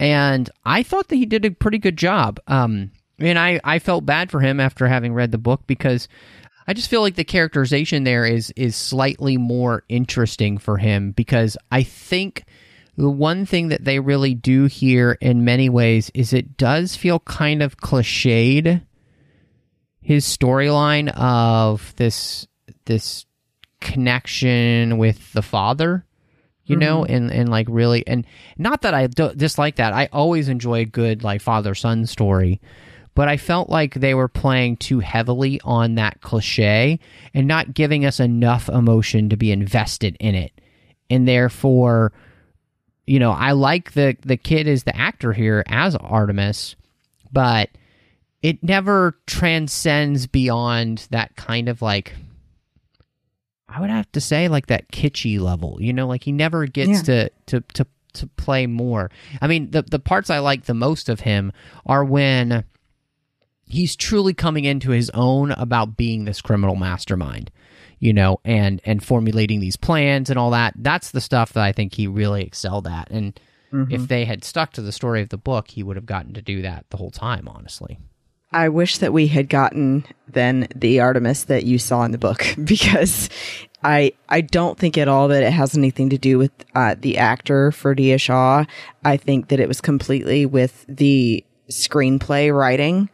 [0.00, 2.40] And i thought that he did a pretty good job.
[2.46, 2.90] Um
[3.20, 6.08] and i i felt bad for him after having read the book because
[6.68, 11.56] I just feel like the characterization there is is slightly more interesting for him because
[11.72, 12.44] I think
[12.98, 17.20] the one thing that they really do here in many ways is it does feel
[17.20, 18.82] kind of cliched
[20.08, 22.48] his storyline of this
[22.86, 23.26] this
[23.82, 26.06] connection with the father
[26.64, 27.12] you know mm-hmm.
[27.12, 29.92] and and like really and not that i do, dislike that.
[29.92, 32.58] I always enjoy a good like father son story
[33.14, 37.00] but i felt like they were playing too heavily on that cliche
[37.34, 40.52] and not giving us enough emotion to be invested in it.
[41.10, 42.14] And therefore
[43.06, 46.76] you know i like the the kid as the actor here as artemis
[47.30, 47.68] but
[48.42, 52.14] it never transcends beyond that kind of like
[53.68, 55.78] I would have to say like that kitschy level.
[55.80, 59.10] You know, like he never gets to to to to play more.
[59.40, 61.52] I mean, the the parts I like the most of him
[61.84, 62.64] are when
[63.66, 67.50] he's truly coming into his own about being this criminal mastermind,
[67.98, 70.74] you know, and and formulating these plans and all that.
[70.76, 73.10] That's the stuff that I think he really excelled at.
[73.10, 73.38] And
[73.70, 73.92] mm-hmm.
[73.92, 76.42] if they had stuck to the story of the book, he would have gotten to
[76.42, 77.98] do that the whole time, honestly.
[78.50, 82.44] I wish that we had gotten then the Artemis that you saw in the book
[82.64, 83.28] because
[83.82, 87.18] I I don't think at all that it has anything to do with uh, the
[87.18, 88.64] actor Ferdia Shaw.
[89.04, 93.10] I think that it was completely with the screenplay writing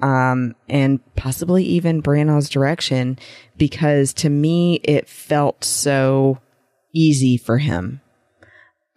[0.00, 3.18] um, and possibly even Branagh's direction
[3.56, 6.38] because to me it felt so
[6.92, 8.00] easy for him.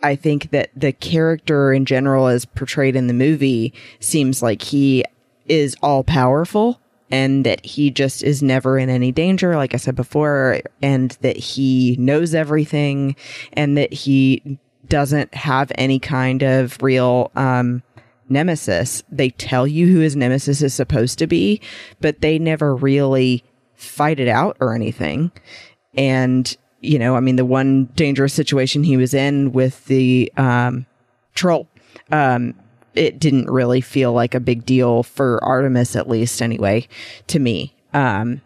[0.02, 5.04] I think that the character in general, as portrayed in the movie, seems like he
[5.48, 6.80] is all powerful
[7.12, 11.38] and that he just is never in any danger, like I said before, and that
[11.38, 13.16] he knows everything
[13.54, 17.84] and that he doesn't have any kind of real, um,
[18.28, 19.04] nemesis.
[19.12, 21.62] They tell you who his nemesis is supposed to be,
[22.02, 23.44] but they never really
[23.76, 25.32] fight it out or anything.
[25.96, 30.86] And, you know, I mean, the one dangerous situation he was in with the, um,
[31.36, 31.68] troll,
[32.12, 32.56] um,
[32.96, 36.88] it didn't really feel like a big deal for Artemis, at least anyway,
[37.28, 37.74] to me.
[37.94, 38.42] Um,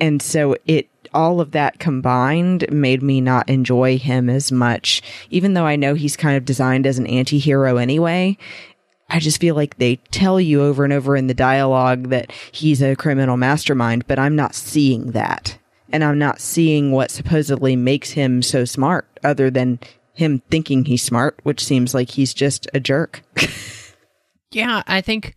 [0.00, 5.54] and so it, all of that combined made me not enjoy him as much, even
[5.54, 8.36] though I know he's kind of designed as an anti-hero anyway.
[9.10, 12.82] I just feel like they tell you over and over in the dialogue that he's
[12.82, 15.58] a criminal mastermind, but I'm not seeing that.
[15.90, 19.78] And I'm not seeing what supposedly makes him so smart other than
[20.12, 23.22] him thinking he's smart, which seems like he's just a jerk.
[24.50, 25.34] Yeah, I think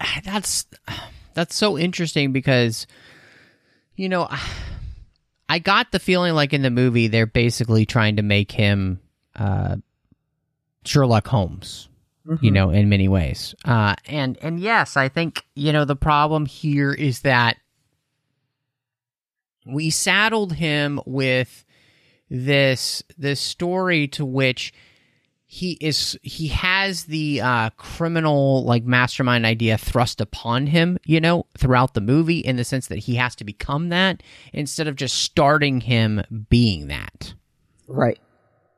[0.24, 0.66] that's
[1.34, 2.86] that's so interesting because
[3.96, 4.28] you know
[5.48, 9.00] I got the feeling like in the movie they're basically trying to make him
[9.34, 9.76] uh,
[10.84, 11.88] Sherlock Holmes,
[12.40, 13.54] you know, in many ways.
[13.64, 17.56] Uh, and and yes, I think you know the problem here is that
[19.66, 21.64] we saddled him with
[22.30, 24.72] this this story to which
[25.52, 31.44] he is he has the uh, criminal like mastermind idea thrust upon him you know
[31.58, 35.16] throughout the movie in the sense that he has to become that instead of just
[35.16, 37.34] starting him being that.
[37.88, 38.20] Right.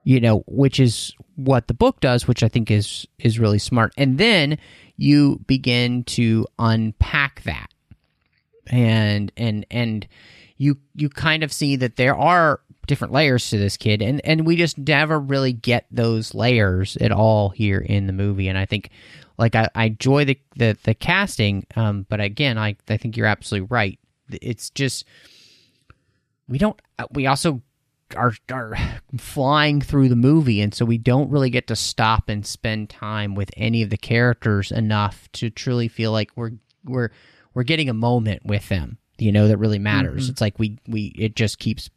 [0.02, 3.92] you know which is what the book does which i think is is really smart.
[3.98, 4.56] And then
[4.96, 7.68] you begin to unpack that.
[8.68, 10.08] And and and
[10.56, 12.60] you you kind of see that there are
[12.92, 17.10] different layers to this kid and and we just never really get those layers at
[17.10, 18.90] all here in the movie and i think
[19.38, 23.24] like i, I enjoy the, the the casting um but again i i think you're
[23.24, 23.98] absolutely right.
[24.30, 25.06] It's just
[26.48, 27.62] we don't uh, we also
[28.14, 28.76] are are
[29.16, 33.34] flying through the movie and so we don't really get to stop and spend time
[33.34, 36.52] with any of the characters enough to truly feel like we're
[36.84, 37.10] we're
[37.54, 40.28] we're getting a moment with them you know that really matters.
[40.28, 41.88] It's like we we it just keeps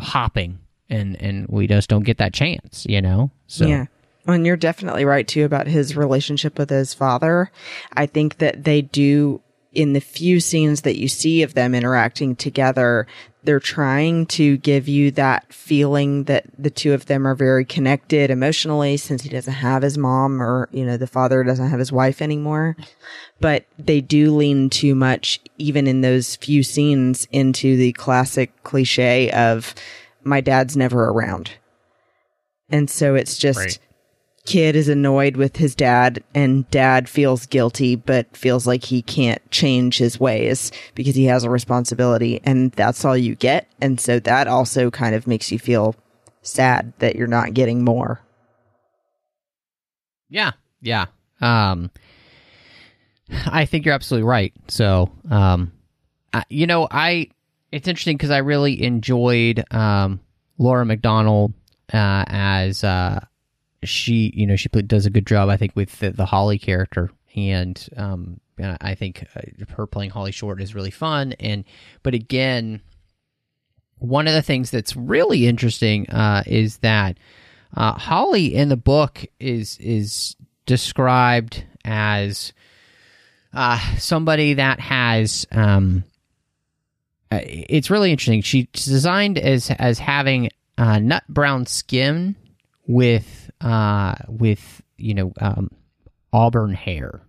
[0.00, 3.86] hopping and and we just don't get that chance you know so Yeah.
[4.28, 7.52] And you're definitely right too about his relationship with his father.
[7.92, 9.40] I think that they do
[9.76, 13.06] in the few scenes that you see of them interacting together,
[13.44, 18.30] they're trying to give you that feeling that the two of them are very connected
[18.30, 21.92] emotionally since he doesn't have his mom or, you know, the father doesn't have his
[21.92, 22.74] wife anymore.
[23.38, 29.30] But they do lean too much, even in those few scenes, into the classic cliche
[29.30, 29.74] of
[30.24, 31.50] my dad's never around.
[32.70, 33.78] And so it's just Right.
[34.46, 39.50] Kid is annoyed with his dad and dad feels guilty but feels like he can't
[39.50, 43.68] change his ways because he has a responsibility and that's all you get.
[43.80, 45.96] And so that also kind of makes you feel
[46.42, 48.20] sad that you're not getting more.
[50.28, 51.06] Yeah, yeah.
[51.40, 51.90] Um,
[53.46, 54.52] I think you're absolutely right.
[54.68, 55.72] So, um,
[56.32, 57.30] I, you know, I
[57.72, 60.20] it's interesting because I really enjoyed um,
[60.58, 61.52] Lara McDonnell
[61.92, 63.20] uh, as uh,
[63.88, 67.10] she, you know, she does a good job, I think, with the, the Holly character,
[67.34, 71.32] and um, I think uh, her playing Holly Short is really fun.
[71.34, 71.64] And
[72.02, 72.80] but again,
[73.98, 77.18] one of the things that's really interesting uh, is that
[77.76, 82.52] uh, Holly in the book is is described as
[83.52, 85.46] uh, somebody that has.
[85.52, 86.04] Um,
[87.30, 88.42] uh, it's really interesting.
[88.42, 92.36] She's designed as as having uh, nut brown skin
[92.86, 95.70] with uh, with you know um,
[96.32, 97.22] auburn hair.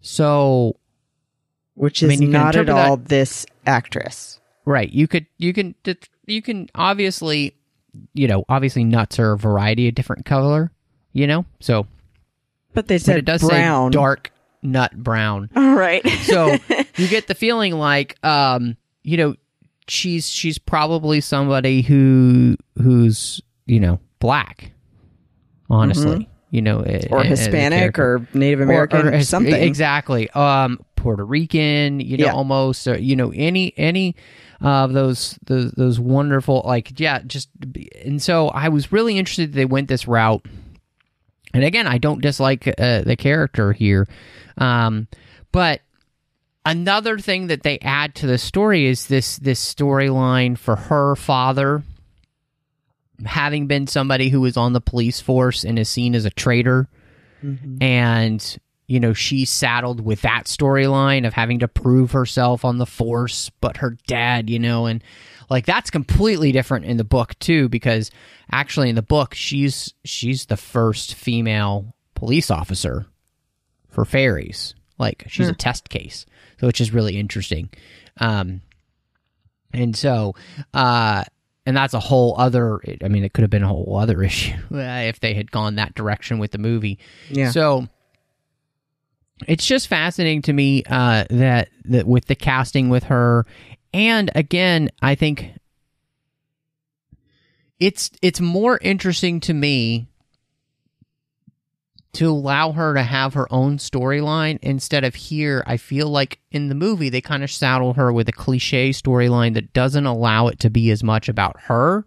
[0.00, 0.76] So,
[1.74, 4.40] which I is mean, not at all that- this actress.
[4.64, 5.74] right, you could you can
[6.26, 7.54] you can obviously
[8.14, 10.72] you know obviously nuts are a variety of different color.
[11.12, 11.86] You know, so
[12.72, 13.92] But they but said it does brown.
[13.92, 15.50] say dark nut brown.
[15.56, 16.06] All right.
[16.22, 16.56] so
[16.96, 19.34] you get the feeling like um you know
[19.88, 24.70] she's she's probably somebody who who's you know black
[25.70, 27.14] honestly you know Mm-hmm.
[27.14, 29.54] or Hispanic or Native American or, or his- something.
[29.54, 32.32] exactly um puerto rican you know Yeah.
[32.34, 34.14] almost or, you know any any
[34.60, 37.48] of those those those wonderful like yeah just
[38.04, 40.44] and so i was really interested that they went this route
[41.54, 44.06] and again i don't dislike uh, the character here
[44.58, 45.06] um
[45.52, 45.80] but
[46.66, 51.82] another thing that they add to the story is this this storyline for her father
[53.24, 56.88] having been somebody who was on the police force and is seen as a traitor
[57.80, 62.86] and you know she's saddled with that storyline of having to prove herself on the
[62.86, 65.02] force but her dad you know and
[65.48, 68.10] like that's completely different in the book too because
[68.52, 73.06] actually in the book she's she's the first female police officer
[73.88, 74.74] for fairies.
[74.98, 76.26] Like she's a test case
[76.60, 77.70] so which is really interesting.
[78.18, 78.60] Um
[79.72, 80.34] and so
[80.74, 81.24] uh
[81.70, 84.52] and that's a whole other i mean it could have been a whole other issue
[84.74, 86.98] uh, if they had gone that direction with the movie
[87.30, 87.50] Yeah.
[87.50, 87.86] so
[89.48, 93.46] it's just fascinating to me uh, that that with the casting with her,
[93.94, 95.52] and again, I think
[97.78, 100.09] it's it's more interesting to me
[102.12, 105.62] to allow her to have her own storyline instead of here.
[105.66, 109.54] I feel like in the movie they kind of saddle her with a cliche storyline
[109.54, 112.04] that doesn't allow it to be as much about her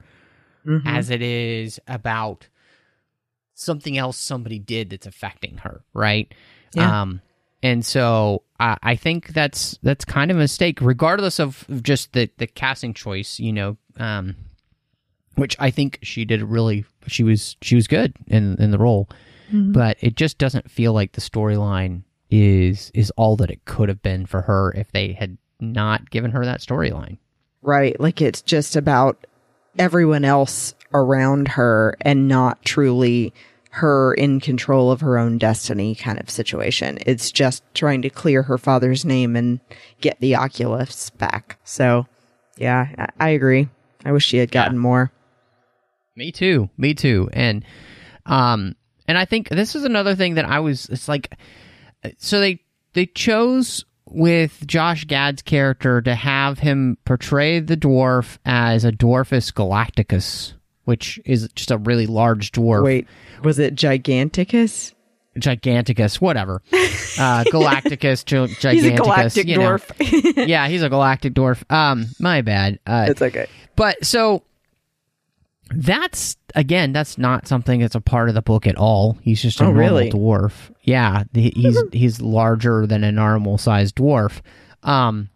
[0.65, 0.81] Mhm.
[0.85, 2.47] as it is about
[3.53, 6.33] something else somebody did that's affecting her, right?
[6.73, 7.01] Yeah.
[7.03, 7.21] Um,
[7.61, 12.29] and so I, I think that's that's kind of a mistake, regardless of just the
[12.37, 13.39] the casting choice.
[13.39, 14.35] You know, um,
[15.35, 16.83] which I think she did really.
[17.07, 19.07] She was she was good in in the role,
[19.51, 24.01] but it just doesn't feel like the storyline is is all that it could have
[24.01, 27.17] been for her if they had not given her that storyline.
[27.61, 27.99] Right.
[27.99, 29.25] Like it's just about
[29.77, 33.33] everyone else around her and not truly
[33.71, 36.99] her in control of her own destiny kind of situation.
[37.05, 39.59] It's just trying to clear her father's name and
[39.99, 41.57] get the Oculus back.
[41.63, 42.05] So,
[42.55, 43.69] yeah, I, I agree.
[44.05, 45.11] I wish she had gotten more.
[46.15, 46.69] Me too.
[46.77, 47.29] Me too.
[47.33, 47.65] And
[48.25, 48.75] um
[49.07, 51.33] and I think this is another thing that I was it's like
[52.17, 52.59] so they
[52.93, 59.51] they chose with Josh Gad's character to have him portray the dwarf as a dwarfus
[59.51, 62.83] galacticus, which is just a really large dwarf.
[62.83, 63.07] Wait,
[63.43, 64.93] was it Giganticus?
[65.37, 66.61] Giganticus, whatever.
[67.15, 68.71] Uh Galacticus, gi- Giganticus.
[68.71, 69.77] He's a galactic you know.
[69.77, 70.47] dwarf.
[70.47, 71.61] yeah, he's a galactic dwarf.
[71.71, 72.79] Um, my bad.
[72.87, 73.45] Uh, it's okay.
[73.75, 74.41] but so
[75.75, 79.17] that's again, that's not something that's a part of the book at all.
[79.21, 80.11] He's just a Oh, normal really?
[80.11, 80.71] dwarf.
[80.81, 84.41] Yeah, he's he's larger than a normal sized dwarf.
[84.83, 85.29] Um,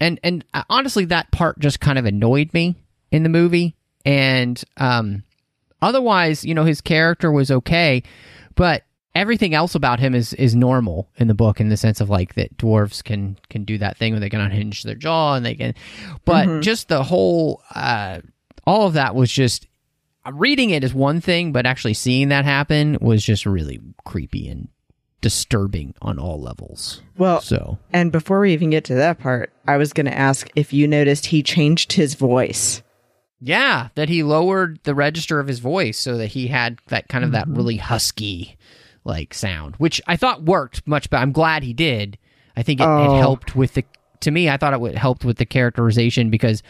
[0.00, 2.76] and and uh, honestly, that part just kind of annoyed me
[3.10, 3.74] in the movie.
[4.04, 5.22] And um,
[5.82, 8.02] otherwise, you know, his character was okay,
[8.54, 12.08] but everything else about him is is normal in the book in the sense of
[12.08, 15.44] like that dwarves can can do that thing where they can unhinge their jaw and
[15.44, 15.74] they can
[16.24, 18.20] but just the whole uh
[18.64, 19.66] all of that was just
[20.32, 24.68] reading it is one thing but actually seeing that happen was just really creepy and
[25.20, 29.76] disturbing on all levels Well, so and before we even get to that part, I
[29.76, 32.82] was going to ask if you noticed he changed his voice.
[33.40, 37.24] yeah that he lowered the register of his voice so that he had that kind
[37.24, 37.56] of that mm-hmm.
[37.56, 38.56] really husky
[39.04, 42.16] like sound which i thought worked much better i'm glad he did
[42.56, 43.16] i think it, Oh.
[43.16, 43.84] it helped with the
[44.20, 46.62] to me i thought it would helped with the characterization because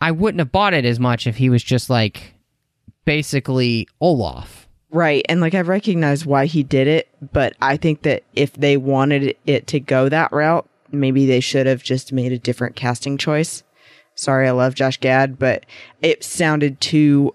[0.00, 2.33] i wouldn't have bought it as much if he was just like
[3.04, 5.26] basically olaf Right.
[5.28, 9.36] And like I recognize why he did it, but I think that if they wanted
[9.44, 13.64] it to go that route, maybe they should have just made a different casting choice.
[14.14, 15.66] Sorry, I love Josh Gad, but
[16.00, 17.34] it sounded too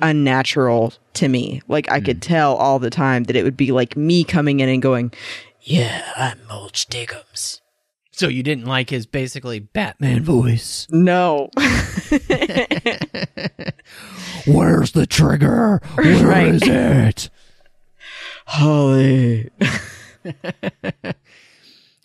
[0.00, 1.62] unnatural to me.
[1.66, 2.32] Like I could hmm.
[2.32, 5.12] tell all the time that it would be like me coming in and going,
[5.62, 7.60] Yeah, I'm Mulch Diggums.
[8.12, 10.86] So you didn't like his basically Batman voice.
[10.90, 11.50] No.
[14.46, 15.80] Where's the trigger?
[15.94, 16.54] Where Right.
[16.54, 17.30] is it?
[18.46, 19.50] Holly.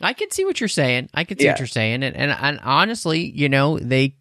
[0.02, 1.10] I can see what you're saying.
[1.14, 4.16] I can see what you're saying, and, and and honestly, you know, they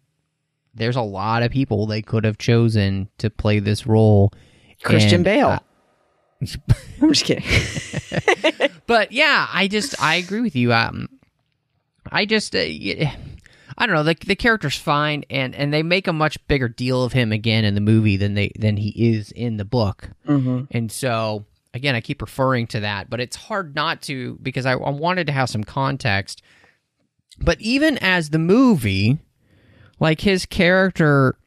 [0.73, 4.31] there's a lot of people they could have chosen to play this role.
[4.83, 5.47] Christian And, Bale.
[5.49, 5.59] uh,
[7.01, 7.45] I'm just kidding.
[8.87, 10.73] but yeah, I just I agree with you.
[10.73, 11.07] Um,
[12.11, 13.15] I just uh, y-
[13.77, 17.03] I don't know the the character's fine, and and they make a much bigger deal
[17.03, 20.63] of him again in the movie than they than he is in the book, mm-hmm.
[20.71, 24.73] and so again I keep referring to that, but it's hard not to because I,
[24.73, 26.41] I wanted to have some context.
[27.39, 29.19] But even as the movie,
[29.99, 31.37] like his character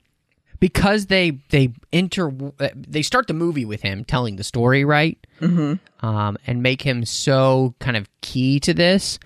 [0.61, 2.31] because they they enter
[2.77, 6.07] they start the movie with him telling the story right Mm-hmm.
[6.07, 9.19] um, and make him so kind of key to this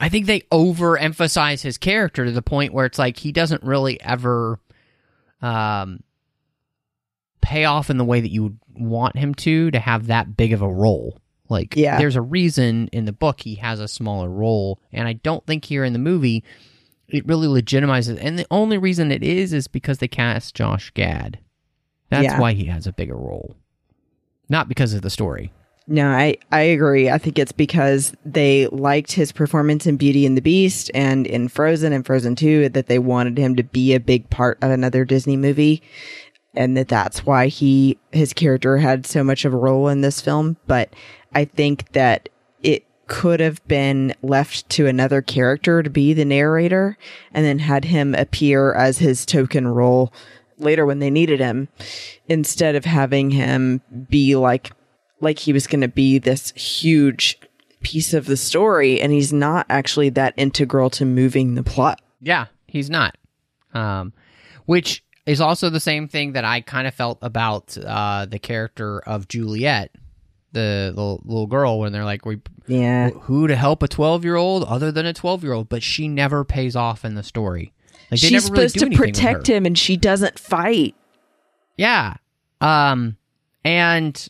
[0.00, 4.00] i think they overemphasize his character to the point where it's like he doesn't really
[4.02, 4.58] ever
[5.42, 6.02] um,
[7.40, 10.52] pay off in the way that you would want him to to have that big
[10.52, 11.18] of a role
[11.48, 11.98] like Yeah.
[11.98, 15.64] there's a reason in the book he has a smaller role and i don't think
[15.66, 16.42] here in the movie
[17.08, 21.38] it really legitimizes and the only reason it is is because they cast josh gad
[22.08, 22.40] that's Yeah.
[22.40, 23.54] why he has a bigger role
[24.48, 25.52] not because of the story
[25.86, 27.10] No, I, I agree.
[27.10, 31.48] I think it's because they liked his performance in Beauty and the Beast and in
[31.48, 35.04] Frozen and Frozen 2 that they wanted him to be a big part of another
[35.04, 35.82] Disney movie
[36.56, 40.20] and that that's why he his character had so much of a role in this
[40.20, 40.94] film, but
[41.34, 42.28] I think that
[42.62, 46.96] it could have been left to another character to be the narrator
[47.32, 50.12] and then had him appear as his token role
[50.58, 51.68] later when they needed him
[52.28, 54.70] instead of having him be like
[55.24, 57.38] like he was going to be this huge
[57.82, 62.00] piece of the story and he's not actually that integral to moving the plot.
[62.20, 63.16] Yeah, he's not.
[63.74, 64.12] Um,
[64.66, 69.00] which is also the same thing that I kind of felt about uh, the character
[69.00, 69.90] of Juliet,
[70.52, 73.10] the little, little girl, when they're like, "We Yeah.
[73.10, 76.08] who to help a twelve year old other than a twelve year old?" But she
[76.08, 77.72] never pays off in the story.
[78.10, 80.94] Like they She's never really supposed do to protect him and she doesn't fight.
[81.76, 82.14] Yeah.
[82.60, 83.16] Um,
[83.64, 84.28] and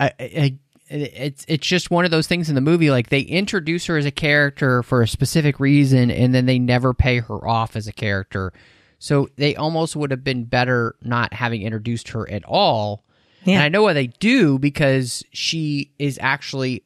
[0.00, 2.90] I, I, it's it's just one of those things in the movie.
[2.90, 6.92] Like they introduce her as a character for a specific reason, and then they never
[6.92, 8.52] pay her off as a character.
[8.98, 13.04] So they almost would have been better not having introduced her at all.
[13.44, 13.56] Yeah.
[13.56, 16.84] And I know why they do because she is actually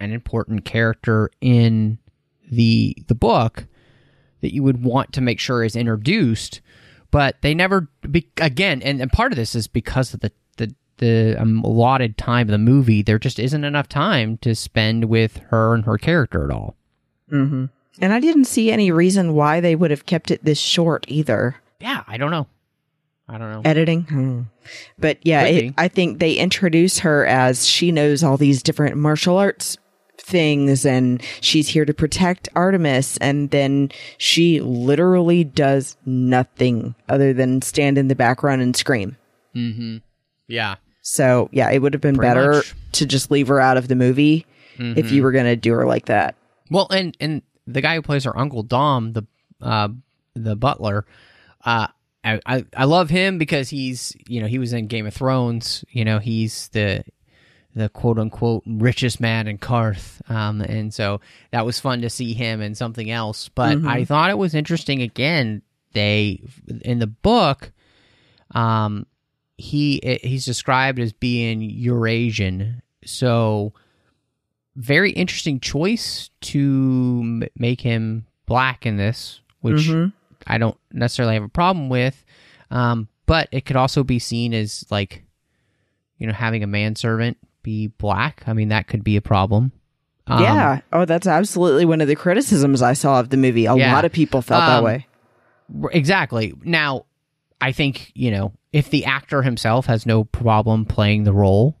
[0.00, 1.98] an important character in
[2.50, 3.66] the the book
[4.40, 6.60] that you would want to make sure is introduced
[7.10, 10.32] but they never be, again and, and part of this is because of the
[10.98, 15.38] the, um, allotted time of the movie there just isn't enough time to spend with
[15.50, 16.76] her and her character at all
[17.32, 17.66] Mm-hmm.
[18.00, 21.56] And I didn't see any reason why they would have kept it this short either.
[21.80, 22.46] yeah i don't know
[23.28, 24.02] i don't know Editing.
[24.04, 24.42] Hmm.
[24.98, 25.74] But yeah, it.
[25.78, 29.76] I think they introduce her as she knows all these different martial arts
[30.18, 33.16] things and she's here to protect Artemis.
[33.18, 39.16] And then she literally does nothing other than stand in the background and scream.
[39.54, 39.98] mm-hmm
[40.48, 40.76] yeah
[41.10, 42.74] So yeah, it would have been Pretty better much.
[42.92, 44.46] to just leave her out of the movie
[44.78, 46.36] if you were going to do her like that.
[46.70, 49.26] Well, and and the guy who plays her uncle Dom, the
[49.60, 49.88] uh,
[50.34, 51.04] the butler,
[51.64, 51.88] uh,
[52.22, 55.84] I, I I love him because he's you know he was in Game of Thrones.
[55.90, 57.02] You know he's the
[57.74, 62.34] the quote unquote richest man in Qarth, um, and so that was fun to see
[62.34, 63.48] him in something else.
[63.48, 65.02] But I thought it was interesting.
[65.02, 66.42] Again, they
[66.82, 67.72] in the book,
[68.52, 69.06] um,
[69.58, 73.72] he he's described as being Eurasian, so
[74.76, 80.12] very interesting choice to m- make him black in this, which Mhm.
[80.46, 82.24] I don't necessarily have a problem with.
[82.70, 85.24] Um, but it could also be seen as like,
[86.18, 88.42] you know, having a manservant be black.
[88.46, 89.72] I mean, that could be a problem.
[90.28, 90.80] Um, yeah.
[90.92, 93.66] Oh, that's absolutely one of the criticisms I saw of the movie.
[93.66, 93.92] A Yeah.
[93.94, 95.06] lot of people felt that Um, way.
[95.92, 96.54] exactly.
[96.62, 97.04] Now,
[97.60, 101.76] I think you know if the actor himself has no problem playing the role,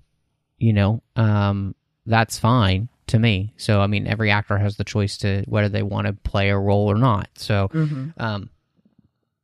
[0.58, 1.74] you know, um,
[2.06, 3.52] that's fine to me.
[3.56, 6.58] So, I mean, every actor has the choice to whether they want to play a
[6.58, 7.28] role or not.
[7.36, 7.68] So,
[8.16, 8.50] um,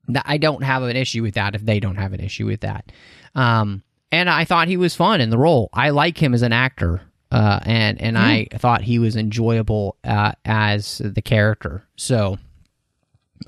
[0.06, 2.60] th- I don't have an issue with that if they don't have an issue with
[2.60, 2.90] that.
[3.34, 3.82] Um,
[4.12, 5.68] and I thought he was fun in the role.
[5.72, 10.32] I like him as an actor, uh, and and I thought he was enjoyable uh,
[10.44, 11.84] as the character.
[11.96, 12.38] So,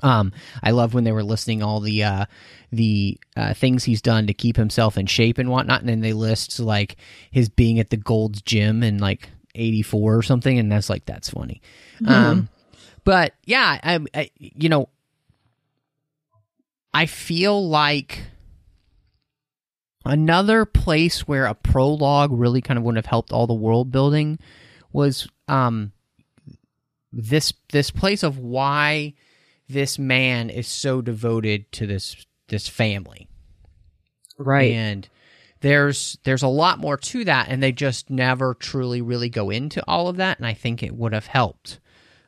[0.03, 0.31] um,
[0.61, 2.25] I love when they were listing all the uh,
[2.71, 6.13] the uh, things he's done to keep himself in shape and whatnot, and then they
[6.13, 6.97] list like
[7.31, 11.29] his being at the Gold's Gym in like 84 or something, and that's like that's
[11.29, 11.61] funny.
[12.05, 12.49] Um,
[13.03, 14.89] but yeah, I, I you know,
[16.93, 18.23] I feel like
[20.05, 24.39] another place where a prologue really kind of wouldn't have helped all the world building
[24.93, 25.91] was um
[27.11, 29.13] this this place of why
[29.69, 33.27] this man is so devoted to this this family.
[34.39, 34.71] Right.
[34.73, 35.07] and
[35.61, 39.83] there's there's a lot more to that and they just never truly really go into
[39.87, 41.79] all of that and i think it would have helped.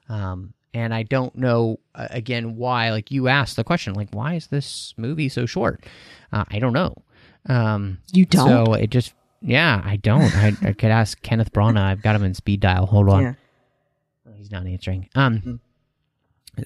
[0.09, 4.33] Um, and i don't know uh, again why like you asked the question like why
[4.33, 5.85] is this movie so short?
[6.33, 6.95] Uh, i don't know.
[7.47, 8.65] Um, You don't?
[8.65, 10.35] so it just yeah i don't.
[10.35, 11.77] I, I could ask kenneth branagh.
[11.83, 12.87] I've got him in speed dial.
[12.87, 13.21] Hold on.
[13.23, 13.33] Yeah.
[14.35, 15.07] he's not answering.
[15.13, 15.59] Um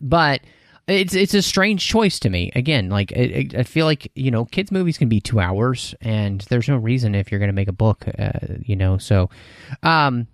[0.01, 0.39] but
[0.87, 2.51] it's it's a strange choice to me.
[2.55, 6.41] Again, like it, I feel like you know, kids' movies can be two hours, and
[6.49, 8.31] there's no reason if you're going to make a book, uh,
[8.61, 8.97] you know.
[8.97, 9.29] So,
[9.81, 10.27] um,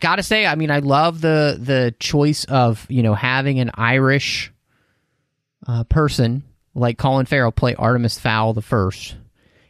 [0.00, 4.52] gotta say, I mean, I love the the choice of you know having an Irish
[5.66, 6.42] uh, person
[6.74, 9.16] like Colin Farrell play Artemis Fowl the first.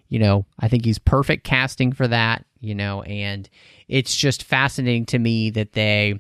[0.09, 2.47] You know, I think he's perfect casting for that.
[2.61, 3.47] You know, and
[3.89, 6.19] it's just fascinating to me that they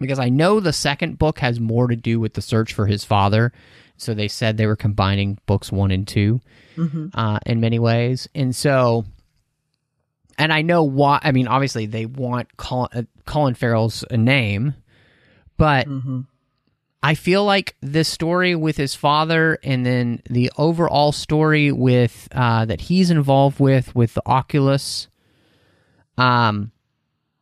[0.00, 3.04] because I know the second book has more to do with the search for his
[3.04, 3.52] father.
[3.96, 6.40] So they said they were combining books one and 2
[7.14, 9.04] uh, in many ways, and so,
[10.38, 11.20] and I know why.
[11.22, 14.74] I mean, obviously they want Colin, uh, Colin Farrell's name,
[15.58, 15.86] but
[17.02, 22.64] I feel like this story with his father, and then the overall story with uh,
[22.64, 25.08] that he's involved with with the Oculus,
[26.16, 26.72] um,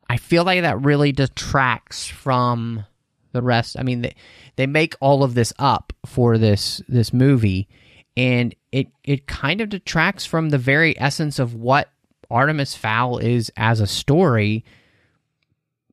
[0.09, 2.84] I feel like that really detracts from
[3.32, 3.76] the rest.
[3.78, 4.14] I mean, they,
[4.56, 7.68] they make all of this up for this this movie,
[8.16, 11.90] and it it kind of detracts from the very essence of what
[12.30, 14.64] Artemis Fowl is as a story,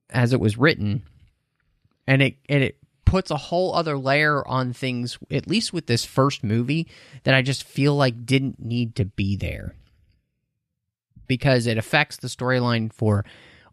[0.09, 1.03] as it was written,
[2.07, 5.18] and it and it puts a whole other layer on things.
[5.30, 6.88] At least with this first movie,
[7.24, 9.76] that I just feel like didn't need to be there
[11.28, 13.26] because it affects the storyline for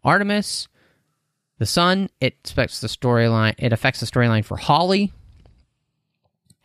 [0.03, 0.67] Artemis,
[1.59, 2.09] the Son.
[2.19, 3.55] It affects the storyline.
[3.57, 5.11] It affects the storyline for Holly.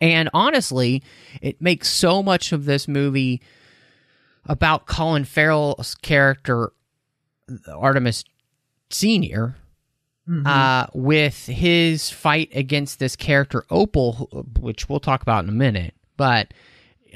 [0.01, 1.03] And honestly,
[1.41, 3.41] it makes so much of this movie
[4.45, 6.71] about Colin Farrell's character,
[7.67, 8.23] Artemis
[8.89, 9.55] Senior,
[10.45, 14.29] uh, with his fight against this character Opal,
[14.59, 15.95] which we'll talk about in a minute.
[16.17, 16.53] But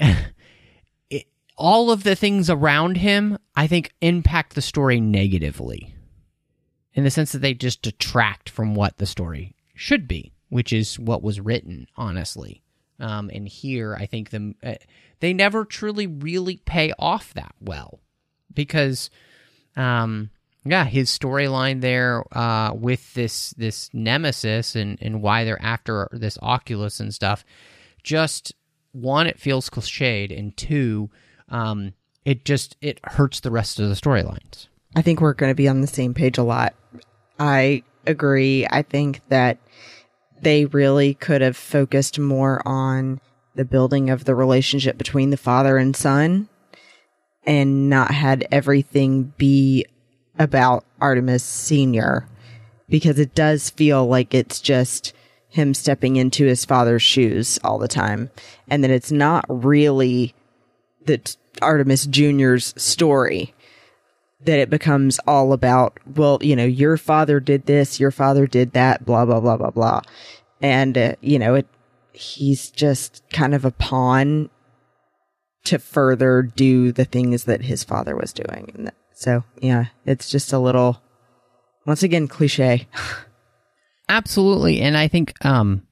[1.10, 5.93] it, all of the things around him, I think, impact the story negatively
[6.94, 10.98] in the sense that they just detract from what the story should be, which is
[10.98, 12.62] what was written, honestly.
[13.00, 14.74] Um, and here, I think the uh,
[15.20, 17.98] they never truly really pay off that well
[18.52, 19.10] because,
[19.76, 20.30] um,
[20.64, 26.38] yeah, his storyline there uh, with this this nemesis and and why they're after this
[26.40, 27.44] Oculus and stuff,
[28.04, 28.54] just
[28.92, 31.10] one, it feels cliched, and two,
[31.48, 34.68] um, it just it hurts the rest of the storylines.
[34.96, 36.74] I think we're going to be on the same page a lot.
[37.38, 38.66] I agree.
[38.70, 39.58] I think that
[40.40, 43.20] they really could have focused more on
[43.54, 46.48] the building of the relationship between the father and son
[47.46, 49.86] and not had everything be
[50.38, 52.26] about Artemis Sr.
[52.88, 55.12] because it does feel like it's just
[55.48, 58.30] him stepping into his father's shoes all the time
[58.68, 60.34] and that it's not really
[61.04, 61.20] the
[61.62, 63.54] Artemis Jr.'s story
[64.44, 68.72] that it becomes all about, well, you know, your father did this, your father did
[68.72, 70.00] that, blah, blah, blah, blah, blah.
[70.60, 71.66] And, uh, you know, it,
[72.12, 74.50] he's just kind of a pawn
[75.64, 78.70] to further do the things that his father was doing.
[78.74, 81.02] And so, yeah, it's just a little,
[81.86, 82.86] once again, cliche.
[84.08, 85.82] Absolutely, and I think um,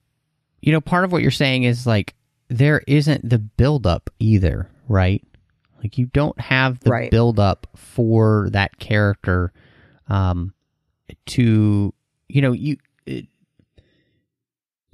[0.63, 2.15] you know, part of what you're saying is like
[2.49, 5.23] there isn't the buildup either, right?
[5.83, 7.11] Like you don't have the Right.
[7.11, 9.53] buildup for that character
[10.09, 10.55] um,
[11.27, 11.93] to
[12.29, 12.77] you know you.
[13.07, 13.27] It,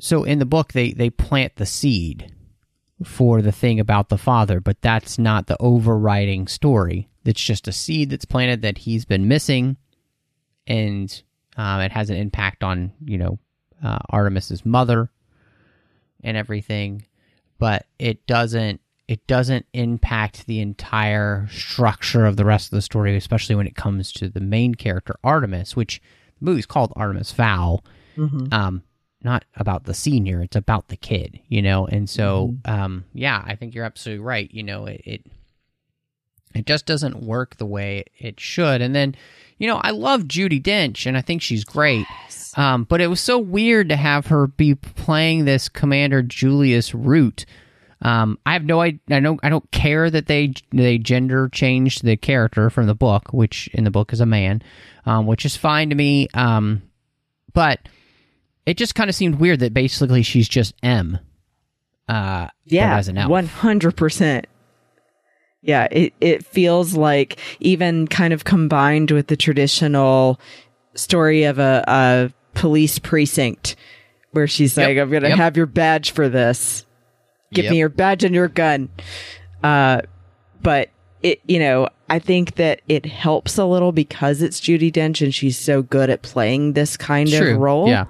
[0.00, 2.32] so in the book, they they plant the seed
[3.04, 7.08] for the thing about the father, but that's not the overriding story.
[7.24, 9.76] It's just a seed that's planted that he's been missing,
[10.66, 11.22] and
[11.56, 13.38] um, it has an impact on you know
[13.84, 15.10] uh, Artemis's mother
[16.24, 17.04] and everything,
[17.58, 23.16] but it doesn't it doesn't impact the entire structure of the rest of the story,
[23.16, 26.00] especially when it comes to the main character Artemis, which
[26.38, 27.82] the movie's called Artemis Fowl.
[28.52, 28.82] Um,
[29.22, 31.86] not about the senior; it's about the kid, you know.
[31.86, 34.48] And so, um, yeah, I think you're absolutely right.
[34.52, 35.26] You know, it, it
[36.54, 38.80] It just doesn't work the way it should.
[38.80, 39.14] And then,
[39.58, 42.06] you know, I love Judi Dench and I think she's great.
[42.56, 47.44] Um, but it was so weird to have her be playing this Commander Julius Root.
[48.00, 49.00] Um, I have no idea.
[49.10, 49.40] I don't.
[49.42, 53.84] I don't care that they they gender changed the character from the book, which in
[53.84, 54.62] the book is a man,
[55.04, 56.28] um, which is fine to me.
[56.32, 56.82] Um,
[57.52, 57.80] but
[58.66, 61.18] it just kind of seemed weird that basically she's just M.
[62.08, 63.30] Uh, Yeah, as an elf.
[63.30, 64.46] one hundred percent.
[65.60, 70.38] Yeah, it it feels like even kind of combined with the traditional
[70.94, 73.74] story of a, a police precinct,
[74.30, 75.38] where she's Yep, like, "I'm gonna yep.
[75.38, 76.86] have your badge for this.
[77.52, 77.70] Give Yep.
[77.72, 78.88] me your badge and your gun."
[79.62, 80.02] Uh,
[80.62, 80.90] but
[81.22, 85.34] it, you know, I think that it helps a little because it's Judi Dench and
[85.34, 87.54] she's so good at playing this kind True.
[87.54, 88.04] of role Yeah.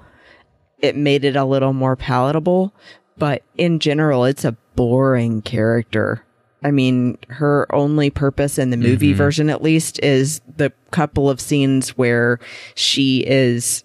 [0.79, 2.73] it made it a little more palatable.
[3.17, 6.23] But in general, it's a boring character.
[6.63, 11.41] I mean, her only purpose in the movie version, at least, is the couple of
[11.41, 12.39] scenes where
[12.75, 13.83] she is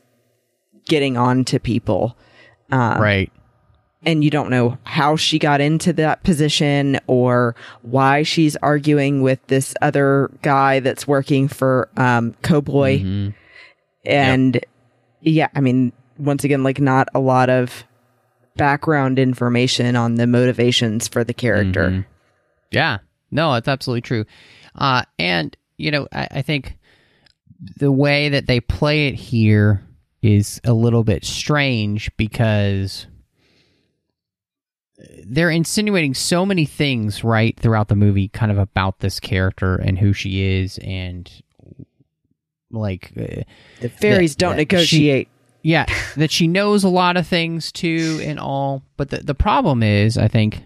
[0.87, 2.17] getting on to people.
[2.71, 3.31] right.
[4.07, 9.45] And you don't know how she got into that position or why she's arguing with
[9.47, 13.01] this other guy that's working for um, Koboi.
[14.05, 14.65] And
[15.23, 17.85] yeah, I mean, once again, like not a lot of
[18.57, 21.89] background information on the motivations for the character.
[22.71, 22.99] Yeah,
[23.31, 24.25] no, it's absolutely true.
[24.75, 26.77] Uh, and you know, I, I think
[27.77, 29.83] the way that they play it here
[30.23, 33.07] is a little bit strange because
[35.25, 39.99] they're insinuating so many things right throughout the movie, kind of about this character and
[39.99, 41.31] who she is, and
[42.71, 43.43] like, uh,
[43.81, 45.29] The fairies That- don't that negotiate.
[45.63, 45.87] yeah,
[46.17, 48.83] that she knows a lot of things too, and all.
[48.97, 50.63] But the the problem is, I think,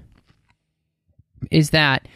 [1.50, 2.06] is that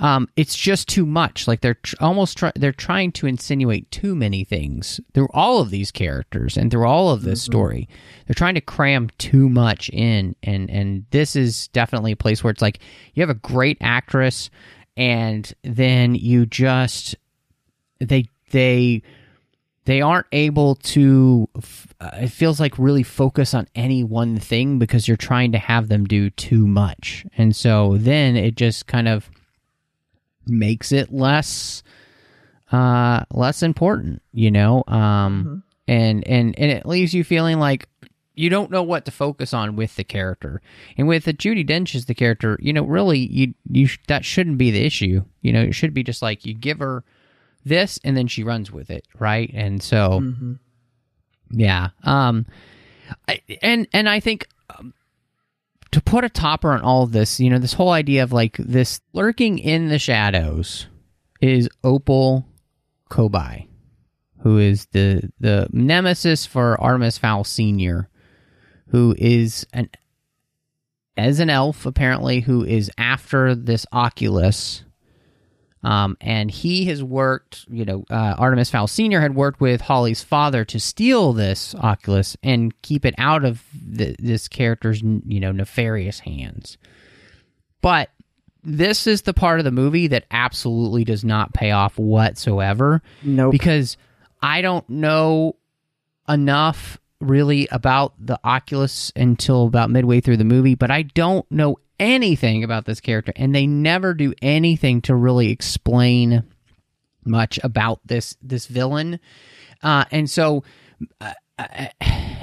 [0.00, 1.46] um, it's just too much.
[1.46, 5.70] Like they're tr- almost try- they're trying to insinuate too many things through all of
[5.70, 7.86] these characters and through all of this story.
[8.26, 12.50] They're trying to cram too much in, and and this is definitely a place where
[12.50, 12.80] it's like
[13.14, 14.48] you have a great actress,
[14.96, 17.14] and then you just
[17.98, 19.02] they they
[19.84, 24.78] they aren't able to f- uh, it feels like really focus on any one thing
[24.78, 29.08] because you're trying to have them do too much and so then it just kind
[29.08, 29.30] of
[30.46, 31.82] makes it less
[32.72, 34.84] uh less important you know?
[34.86, 37.88] Um and and and it leaves you feeling like
[38.34, 40.62] you don't know what to focus on with the character.
[40.96, 44.24] And with the judi dench as the character you know really you you sh- that
[44.24, 45.24] shouldn't be the issue.
[45.42, 47.04] You know it should be just like you give her
[47.64, 49.50] this and then she runs with it right?
[49.52, 50.20] And so
[51.50, 51.88] yeah.
[52.04, 52.46] Um
[53.26, 54.46] I, and and i think
[54.78, 54.94] um,
[55.92, 58.56] to put a topper on all of this you know this whole idea of like
[58.58, 60.86] this lurking in the shadows
[61.40, 62.46] is opal
[63.10, 63.66] koboi
[64.42, 68.08] who is the the nemesis for artemis fowl senior
[68.88, 69.88] who is an
[71.16, 74.84] as an elf apparently who is after this oculus
[75.82, 79.20] um, and he has worked, you know, uh, Artemis Fowl Sr.
[79.20, 84.14] had worked with Holly's father to steal this Oculus and keep it out of the,
[84.18, 86.76] this character's, you know, nefarious hands.
[87.80, 88.10] But
[88.62, 93.52] this is the part of the movie that absolutely does not pay off whatsoever Nope.
[93.52, 93.96] because
[94.42, 95.56] I don't know
[96.28, 101.76] enough really about the Oculus until about midway through the movie, but I don't know
[101.98, 106.44] anything about this character, and they never do anything to really explain
[107.24, 109.20] much about this this villain.
[109.82, 110.64] Uh, and so,
[111.20, 111.86] uh, uh,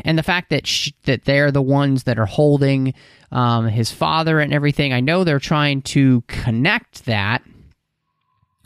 [0.05, 2.93] and the fact that sh- that they're the ones that are holding
[3.31, 7.43] um, his father and everything, I know they're trying to connect that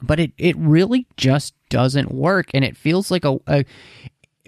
[0.01, 3.65] but it, it really just doesn't work and it feels like a, a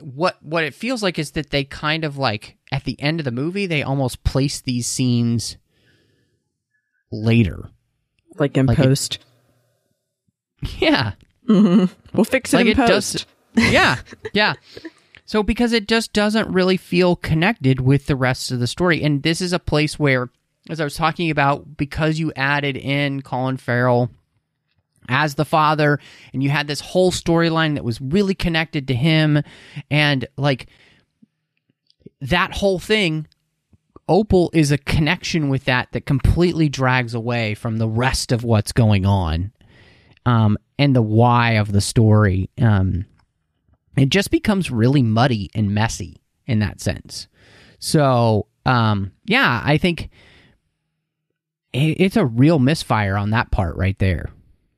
[0.03, 3.23] what what it feels like is that they kind of like at the end of
[3.25, 5.57] the movie they almost place these scenes
[7.11, 7.69] later.
[8.37, 9.19] Like in like it- post.
[10.79, 11.13] yeah.
[11.47, 11.93] Mm-hmm.
[12.15, 13.27] We'll fix it like in it post.
[13.55, 13.97] does yeah.
[14.33, 14.53] Yeah.
[15.25, 19.23] So because it just doesn't really feel connected with the rest of the story and
[19.23, 20.29] this is a place where
[20.69, 24.09] as i was talking about because you added in colin farrell
[25.09, 25.99] as the father
[26.33, 29.41] and you had this whole storyline that was really connected to him
[29.89, 30.67] and like
[32.21, 33.27] that whole thing
[34.07, 38.71] opal is a connection with that that completely drags away from the rest of what's
[38.71, 39.51] going on
[40.25, 42.49] um, and the why of the story.
[42.61, 43.05] Um,
[43.95, 47.27] it just becomes really muddy and messy in that sense.
[47.79, 50.09] So um, yeah i think
[51.73, 54.29] it's a real misfire on that part right there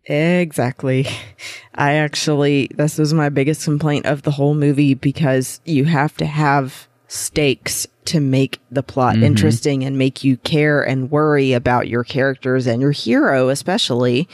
[0.06, 1.08] Exactly.
[1.76, 6.26] I actually, this was my biggest complaint of the whole movie because you have to
[6.26, 9.24] have stakes to make the plot mm-hmm.
[9.24, 14.28] interesting and make you care and worry about your characters and your hero, especially.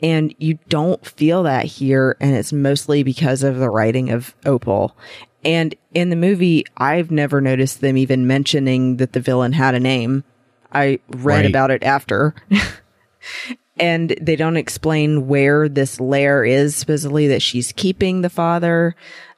[0.00, 2.16] And you don't feel that here.
[2.20, 4.96] And it's mostly because of the writing of Opal.
[5.44, 9.80] And in the movie, I've never noticed them even mentioning that the villain had a
[9.80, 10.24] name.
[10.72, 11.46] I read Right.
[11.46, 12.34] about it after.
[13.80, 18.94] and they don't explain where this lair is supposedly that she's keeping the father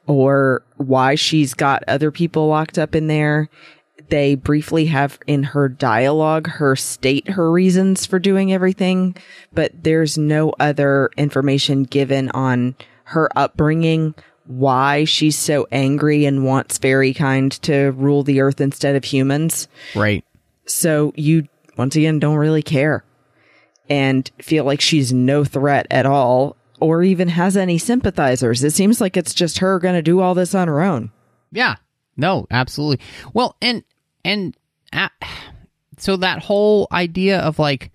[0.07, 3.49] or why she's got other people locked up in there.
[4.09, 9.15] They briefly have in her dialogue her state her reasons for doing everything,
[9.53, 12.75] but there's no other information given on
[13.05, 14.15] her upbringing,
[14.47, 19.67] why she's so angry and wants fairy kind to rule the earth instead of humans.
[19.95, 20.25] Right.
[20.65, 23.05] So you once again don't really care
[23.89, 28.63] and feel like she's no threat at all or even has any sympathizers.
[28.63, 31.11] It seems like it's just her going to do all this on her own.
[31.51, 31.75] Yeah.
[32.17, 33.05] No, absolutely.
[33.33, 33.83] Well, and
[34.25, 34.55] and
[34.91, 35.09] uh,
[35.97, 37.91] so that whole idea of like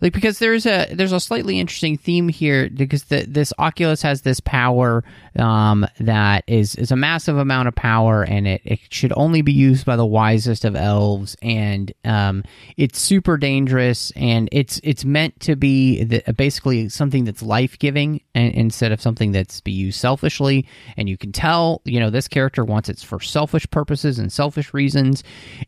[0.00, 4.22] like because there's a there's a slightly interesting theme here because the, this Oculus has
[4.22, 5.02] this power
[5.38, 9.52] um, that is is a massive amount of power and it, it should only be
[9.52, 12.44] used by the wisest of elves and um,
[12.76, 18.20] it's super dangerous and it's it's meant to be the, basically something that's life giving
[18.34, 20.66] and instead of something that's be used selfishly.
[20.96, 24.72] And you can tell you know this character wants it for selfish purposes and selfish
[24.72, 25.24] reasons.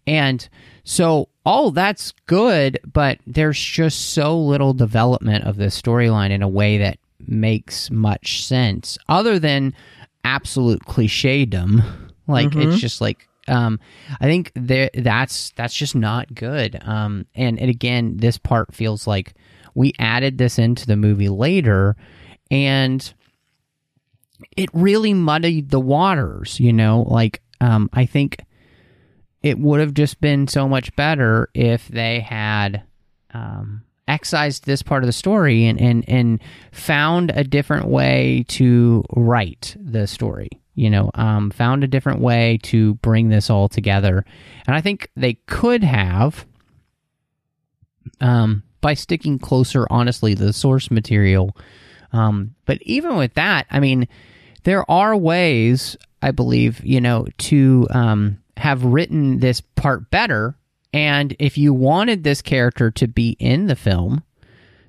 [0.06, 0.48] And
[0.84, 6.48] so all that's good, but there's just so little development of this storyline in a
[6.48, 9.74] way that makes much sense, other than
[10.24, 11.82] absolute clichédom.
[12.26, 13.80] Like it's just like um,
[14.20, 16.78] I think there that's that's just not good.
[16.82, 19.34] Um, and and again, this part feels like
[19.74, 21.96] we added this into the movie later,
[22.48, 23.12] and
[24.56, 26.60] it really muddied the waters.
[26.60, 28.38] You know, like um, I think
[29.42, 32.82] it would have just been so much better if they had
[33.32, 36.40] um, excised this part of the story and, and, and
[36.72, 40.50] found a different way to write the story.
[40.74, 44.24] You know, um, found a different way to bring this all together.
[44.66, 46.46] And I think they could have
[48.20, 51.56] um, by sticking closer, honestly, to the source material.
[52.12, 54.08] Um, but even with that, I mean,
[54.64, 60.54] there are ways, I believe, you know, to um, have written this part better.
[60.92, 64.22] And if you wanted this character to be in the film,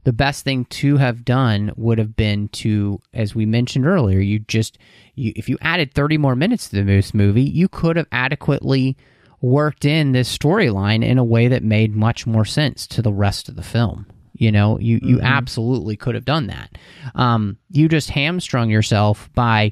[0.03, 4.39] the best thing to have done would have been to, as we mentioned earlier, you
[4.39, 4.77] just,
[5.15, 8.97] you, if you added 30 more minutes to this movie, you could have adequately
[9.41, 13.47] worked in this storyline in a way that made much more sense to the rest
[13.47, 14.05] of the film.
[14.33, 16.77] You know, you, you absolutely could have done that.
[17.15, 19.71] Um, you just hamstrung yourself by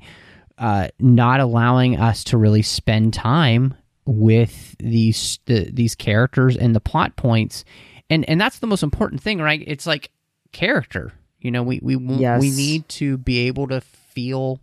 [0.59, 3.73] uh, not allowing us to really spend time
[4.09, 7.63] with these the, these characters and the plot points,
[8.09, 9.63] and and that's the most important thing, right?
[9.67, 10.09] It's like
[10.51, 11.13] character.
[11.39, 12.41] You know, we we Yes.
[12.41, 14.59] we need to be able to feel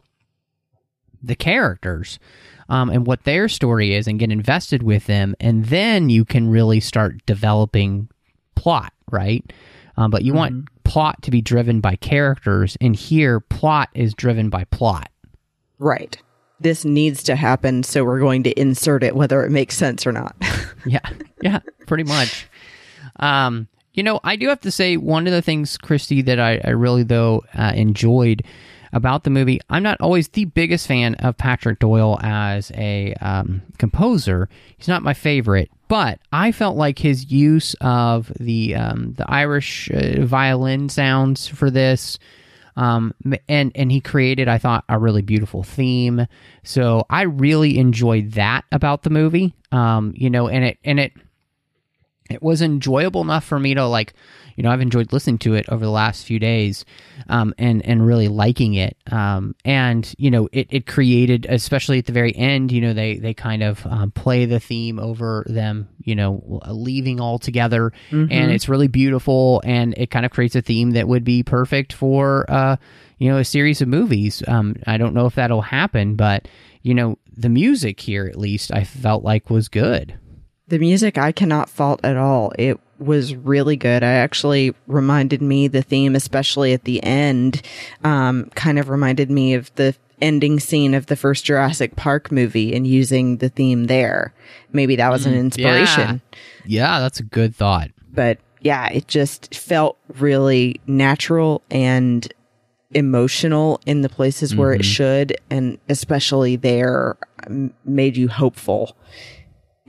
[1.23, 2.19] the characters
[2.69, 6.49] um, and what their story is and get invested with them and then you can
[6.49, 8.09] really start developing
[8.55, 9.51] plot right
[9.97, 14.51] um, but you want plot to be driven by characters and here plot is driven
[14.51, 15.11] by plot
[15.79, 16.23] Right.
[16.61, 20.13] This needs to happen, so we're going to insert it whether it makes sense or
[20.13, 20.37] not.
[20.87, 21.01] yeah.
[21.43, 22.49] Yeah pretty much.
[23.19, 26.61] Um you know i do have to say one of the things christy that i,
[26.63, 28.45] I really though uh, enjoyed
[28.93, 33.63] about the movie i'm not always the biggest fan of patrick doyle as a um,
[33.79, 34.49] composer.
[34.77, 39.91] He's not my favorite but i felt like his use of the um, the irish
[39.91, 42.19] uh, violin sounds for this
[42.77, 43.15] um,
[43.49, 46.27] and and he created I thought a really beautiful theme.
[46.63, 49.55] So I really enjoyed that about the movie.
[49.73, 51.13] Um, you know, and it and it
[52.31, 54.15] it was enjoyable enough for me to like
[54.57, 56.85] you know i've enjoyed listening to it over the last few days
[57.29, 58.97] um, and and really liking it.
[59.11, 63.17] Um, and you know it, it created especially at the very end you know they
[63.17, 67.93] they kind of um, play the theme over them you know leaving all together.
[68.31, 71.93] And it's really beautiful and it kind of creates a theme that would be perfect
[71.93, 72.77] for uh,
[73.19, 74.43] you know a series of movies.
[74.49, 76.49] Um, i don't know if that'll happen but
[76.83, 80.19] you know the music here at least i felt like was good
[80.69, 82.53] The music I cannot fault at all.
[82.59, 84.03] It was really good.
[84.03, 87.63] I actually reminded me the theme, especially at the end,
[88.03, 92.75] um, kind of reminded me of the ending scene of the first Jurassic Park movie
[92.75, 94.33] and using the theme there.
[94.73, 96.23] Maybe that was an inspiration.
[96.65, 97.91] Yeah, that's a good thought.
[98.13, 102.27] But yeah, it just felt really natural and
[102.93, 107.17] emotional in the places where it should, and especially there
[107.85, 108.97] made you hopeful.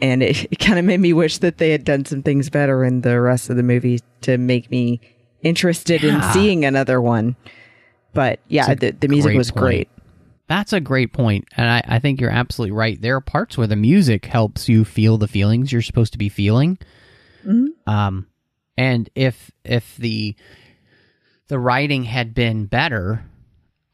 [0.01, 2.83] And it, it kind of made me wish that they had done some things better
[2.83, 4.99] in the rest of the movie to make me
[5.41, 7.35] interested in seeing another one.
[8.13, 9.59] But yeah, the, the music great was point.
[9.59, 9.89] great.
[10.47, 12.99] That's a great point, and I, I think you're absolutely right.
[12.99, 16.29] There are parts where the music helps you feel the feelings you're supposed to be
[16.29, 16.77] feeling.
[17.85, 18.27] Um,
[18.77, 20.35] and if if the
[21.47, 23.25] the writing had been better,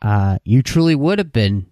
[0.01, 1.65] uh, you truly would have been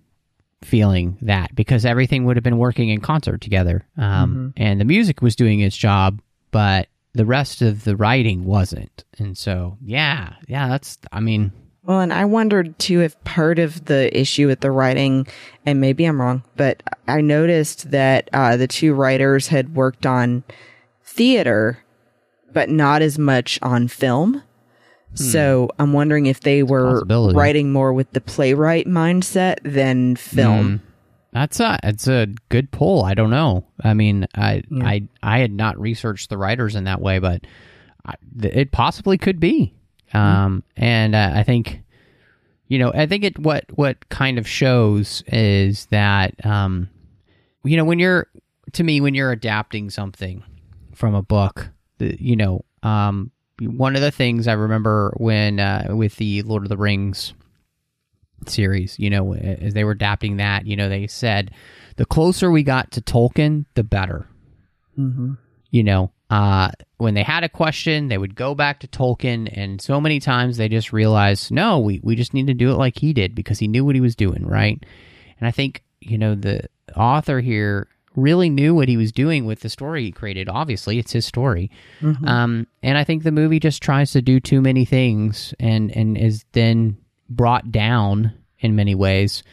[0.64, 3.86] feeling that because everything would have been working in concert together.
[3.98, 9.04] Um, and the music was doing its job, but the rest of the writing wasn't.
[9.18, 10.98] And so, yeah, yeah, that's.
[11.12, 11.52] I mean,
[11.84, 15.28] Well, and I wondered too if part of the issue with the writing,
[15.66, 20.44] and maybe I'm wrong, but I noticed that uh, the two writers had worked on
[21.04, 21.80] theater,
[22.54, 24.44] but not as much on film.
[25.14, 27.04] So I'm wondering if they were
[27.36, 30.82] writing more with the playwright mindset than film.
[31.34, 33.04] That's a it's a good pull.
[33.04, 33.66] I don't know.
[33.84, 37.46] I mean, I I I had not researched the writers in that way, but
[38.06, 39.74] I, it possibly could be.
[40.14, 41.82] Um, and uh, I think,
[42.68, 46.90] you know, I think it what what kind of shows is that, um,
[47.64, 48.28] you know, when you're
[48.74, 50.44] to me when you're adapting something
[50.94, 53.32] from a book, the, you know, um,
[53.68, 57.34] one of the things I remember when uh, with the Lord of the Rings
[58.48, 61.52] series, you know, as they were adapting that, you know, they said
[61.98, 64.28] the closer we got to Tolkien, the better.
[64.98, 65.34] Mm-hmm.
[65.70, 69.82] You know, uh, when they had a question, they would go back to Tolkien, and
[69.82, 72.98] so many times they just realized, no, we, we just need to do it like
[72.98, 74.84] he did because he knew what he was doing, right?
[75.40, 79.62] And I think, you know, the author here really knew what he was doing with
[79.62, 80.50] the story he created.
[80.50, 81.72] Obviously, it's his story.
[82.28, 86.18] Um, and I think the movie just tries to do too many things and, and
[86.18, 86.98] is then
[87.30, 89.44] brought down in many ways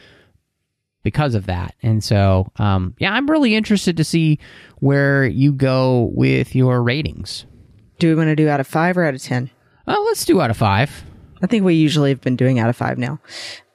[1.03, 1.73] because of that.
[1.81, 4.39] And so, um, yeah, I'm really interested to see
[4.79, 7.45] where you go with your ratings.
[7.99, 9.49] Do we want to do out of five or out of 10?
[9.87, 11.03] Well, let's do out of five.
[11.41, 13.19] I think we usually have been doing out of five now.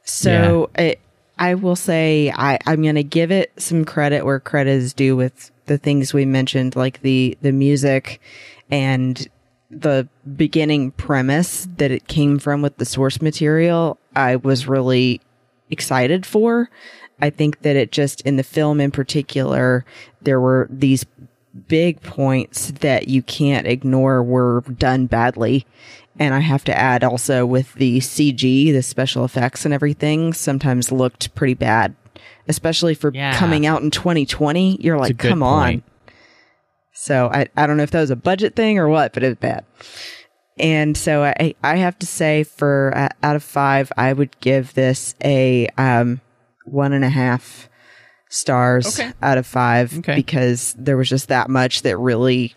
[0.02, 1.00] So it,
[1.38, 5.16] I will say I, I'm going to give it some credit where credit is due
[5.16, 8.20] with the things we mentioned, like the, the music
[8.70, 9.26] and
[9.70, 13.98] the beginning premise that it came from with the source material.
[14.14, 15.20] I was really
[15.70, 16.70] excited for.
[17.20, 19.84] I think that it just in the film in particular,
[20.22, 21.04] there were these
[21.68, 25.66] big points that you can't ignore were done badly.
[26.18, 30.92] And I have to add also with the CG, the special effects and everything sometimes
[30.92, 31.94] looked pretty bad,
[32.46, 33.36] especially for Yeah.
[33.36, 34.76] coming out in 2020.
[34.80, 35.82] You're like, come on.
[36.92, 39.28] So I, I don't know if that was a budget thing or what, but it
[39.28, 39.64] was bad.
[40.56, 44.72] And so I, I have to say for uh, out of five, I would give
[44.74, 46.20] this a, um,
[46.64, 47.68] one and a half
[48.30, 49.12] stars Okay.
[49.20, 50.14] out of five Okay.
[50.14, 52.54] because there was just that much that really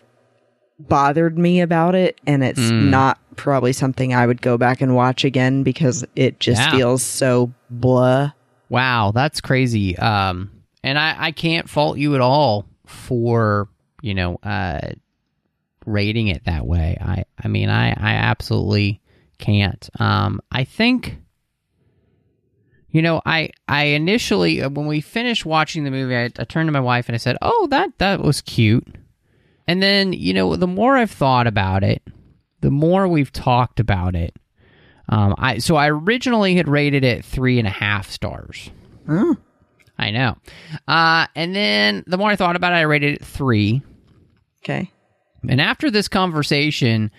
[0.78, 2.20] bothered me about it.
[2.26, 2.90] And it's Hmm.
[2.90, 6.70] not probably something I would go back and watch again because it just Yeah.
[6.70, 8.32] feels so blah.
[8.68, 9.96] Wow, that's crazy.
[9.98, 10.50] Um,
[10.82, 13.68] and I, I can't fault you at all for
[14.02, 14.80] you know uh,
[15.86, 16.96] rating it that way.
[17.00, 19.00] I I mean I I absolutely
[19.38, 19.88] can't.
[20.00, 21.18] Um, I think.
[22.90, 26.68] You know, I I initially uh, when we finished watching the movie, I, I turned
[26.68, 28.86] to my wife and I said, "Oh, that that was cute."
[29.68, 32.02] And then you know, the more I've thought about it,
[32.60, 34.34] the more we've talked about it.
[35.08, 38.70] Um, I so I originally had rated it three and a half stars.
[39.98, 40.36] I know.
[40.86, 43.82] Uh, and then the more I thought about it, I rated it three.
[44.62, 44.90] Okay.
[45.48, 47.10] And after this conversation,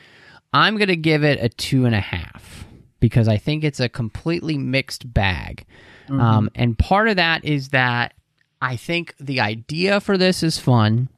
[0.53, 2.65] I'm going to give it a two and a half
[2.99, 5.65] because I think it's a completely mixed bag.
[6.09, 8.13] Um, and part of that is that
[8.61, 11.09] I think the idea for this is fun.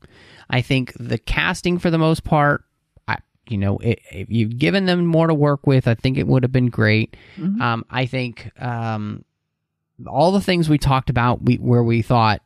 [0.51, 2.65] I think the casting, for the most part,
[3.07, 6.27] I, you know, i if you've given them more to work with, I think it
[6.27, 7.15] would have been great.
[7.61, 9.23] Um, I think um,
[10.05, 12.41] all the things we talked about, we, where we thought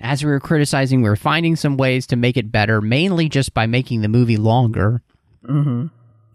[0.00, 3.54] as we were criticizing, we were finding some ways to make it better, mainly just
[3.54, 5.02] by making the movie longer,
[5.44, 5.86] mm-hmm.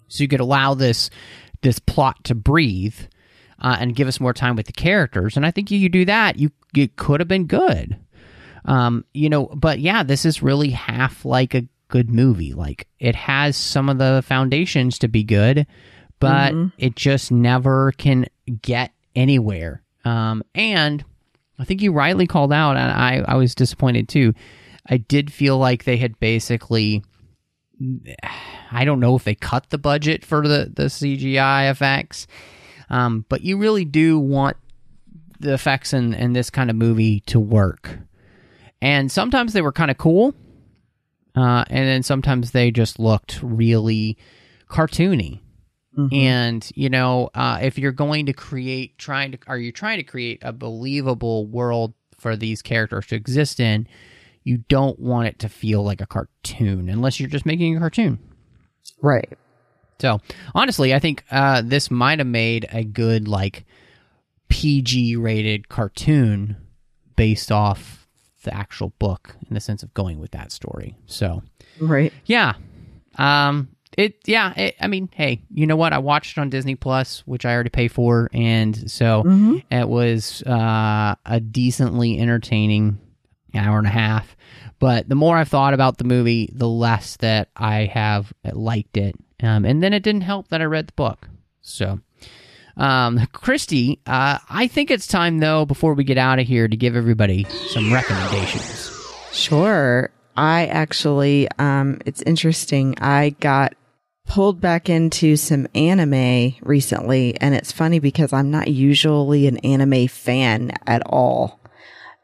[0.08, 1.10] so you could allow this
[1.62, 2.96] this plot to breathe
[3.60, 5.38] uh, and give us more time with the characters.
[5.38, 7.98] And I think if you do that, you it could have been good.
[8.66, 12.54] Um, you know, but yeah, this is really half like a good movie.
[12.54, 15.68] Like it has some of the foundations to be good,
[16.20, 18.26] but it just never can
[18.62, 19.84] get anywhere.
[20.06, 21.04] Um, and
[21.60, 24.34] I think you rightly called out, and I, I was disappointed too.
[24.88, 27.04] I did feel like they had basically
[28.72, 32.28] I don't know if they cut the budget for the the CGI effects,
[32.90, 34.58] um, but you really do want
[35.40, 38.00] the effects in in this kind of movie to work.
[38.84, 40.36] And sometimes they were kind of cool,
[41.38, 44.18] uh, and then sometimes they just looked really
[44.68, 45.40] cartoony.
[46.12, 50.04] And you know, uh, if you're going to create, trying to, are you trying to
[50.04, 53.88] create a believable world for these characters to exist in?
[54.44, 58.20] You don't want it to feel like a cartoon, unless you're just making a cartoon.
[59.02, 59.30] Right.
[60.02, 60.20] So
[60.54, 63.64] honestly, I think uh, this might have made a good like
[64.50, 66.58] PG rated cartoon
[67.16, 68.03] based off
[68.44, 70.96] the actual book in the sense of going with that story.
[71.06, 71.44] So
[71.80, 72.14] Right.
[72.26, 72.54] yeah,
[73.18, 74.54] um, it yeah.
[74.58, 75.94] It, I mean, hey, you know what?
[75.94, 79.24] I watched it on Disney Plus, which I already pay for, and so
[79.72, 83.00] it was uh, a decently entertaining
[83.56, 84.36] hour and a half.
[84.80, 89.16] But the more I've thought about the movie, the less that I have liked it.
[89.42, 91.30] Um, and then it didn't help that I read the book.
[91.62, 92.00] So,
[92.78, 96.76] um, Christy, uh, I think it's time though before we get out of here to
[96.76, 98.92] give everybody some recommendations.
[99.32, 100.12] Sure.
[100.36, 102.96] I actually, um, it's interesting.
[103.00, 103.76] I got
[104.26, 110.08] pulled back into some anime recently, and it's funny because I'm not usually an anime
[110.08, 111.60] fan at all.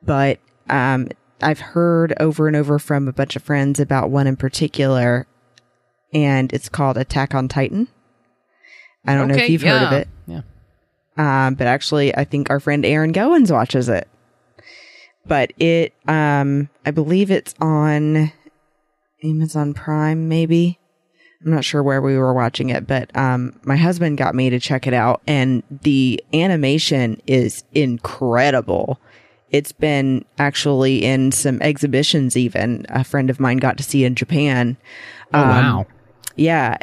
[0.02, 0.40] But,
[0.70, 1.10] um,
[1.42, 5.28] I've heard over and over from a bunch of friends about one in particular,
[6.14, 7.88] and it's called Attack on Titan.
[9.06, 10.08] I don't know if you've heard of it.
[10.28, 10.42] Yeah.
[11.18, 14.08] Um, but actually, I think our friend Aaron Goins watches it.
[15.26, 18.32] But it, um, I believe it's on
[19.24, 20.80] Amazon Prime, maybe.
[21.46, 24.60] I'm not sure where we were watching it, but um, my husband got me to
[24.60, 29.00] check it out, and the animation is incredible.
[29.50, 34.16] It's been actually in some exhibitions, even a friend of mine got to see in
[34.16, 34.78] Japan.
[35.34, 35.86] Oh Um, wow.
[36.36, 36.78] yeah.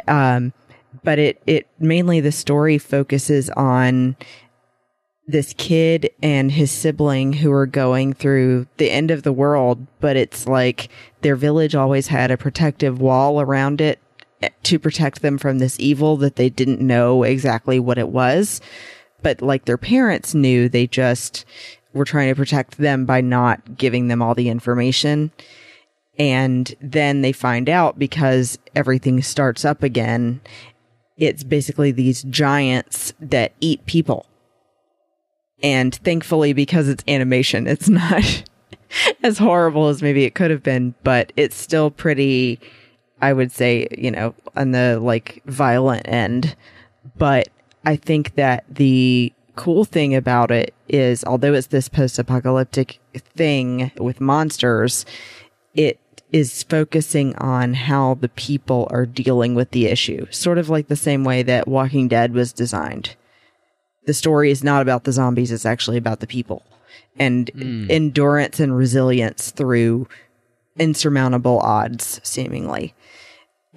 [1.03, 4.15] But it, it mainly the story focuses on
[5.27, 10.15] this kid and his sibling who are going through the end of the world, but
[10.15, 10.89] it's like
[11.21, 13.99] their village always had a protective wall around it
[14.41, 18.61] eh, to protect them from this evil that they didn't know exactly what it was.
[19.21, 21.43] But like their parents knew, they just
[21.93, 25.31] were trying to protect them by not giving them all the information.
[26.17, 30.39] And then they find out because everything starts up again.
[31.17, 34.25] It's basically these giants that eat people.
[35.63, 38.43] And thankfully, because it's animation, it's not
[39.23, 42.59] as horrible as maybe it could have been, but it's still pretty,
[43.21, 46.55] I would say, you know, on the like violent end.
[47.17, 47.49] But
[47.85, 53.91] I think that the cool thing about it is, although it's this post apocalyptic thing
[53.97, 55.05] with monsters,
[55.73, 55.99] it
[56.31, 60.95] is focusing on how the people are dealing with the issue, sort of like the
[60.95, 63.15] same way that Walking Dead was designed.
[64.05, 66.63] The story is not about the zombies, it's actually about the people
[67.19, 67.49] and
[67.89, 70.07] endurance and resilience through
[70.77, 72.93] insurmountable odds, seemingly.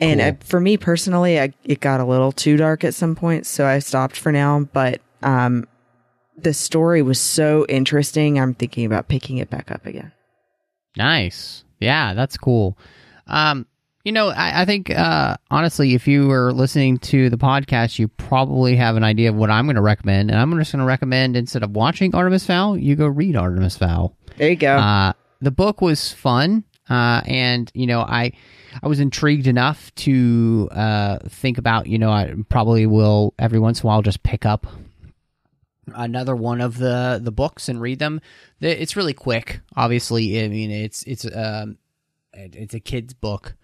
[0.01, 3.46] And uh, for me personally, I, it got a little too dark at some point,
[3.46, 4.61] so I stopped for now.
[4.72, 5.66] But um,
[6.38, 10.12] the story was so interesting, I'm thinking about picking it back up again.
[10.96, 11.64] Nice.
[11.80, 12.78] Yeah, that's cool.
[13.26, 13.66] Um,
[14.04, 18.08] you know, I, I think uh, honestly, if you were listening to the podcast, you
[18.08, 20.86] probably have an idea of what I'm going to recommend, and I'm just going to
[20.86, 24.16] recommend instead of watching Artemis Fowl, you go read Artemis Fowl.
[24.36, 24.76] There you go.
[24.76, 28.32] Uh, the book was fun, uh, and you know, I
[28.82, 31.86] I was intrigued enough to uh, think about.
[31.86, 34.66] You know, I probably will every once in a while just pick up
[35.97, 38.20] another one of the the books and read them.
[38.61, 39.61] It's really quick.
[39.76, 41.78] Obviously, I mean, it's it's um
[42.32, 43.55] it's a kid's book.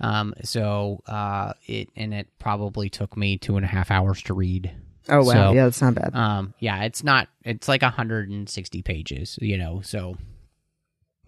[0.00, 4.34] Um, so uh, it and it probably took me two and a half hours to
[4.34, 4.70] read.
[5.08, 6.14] oh wow, so- yeah, that's not bad.
[6.14, 7.28] Um, yeah, it's not.
[7.44, 9.80] It's like 160 pages, you know.
[9.82, 10.16] So,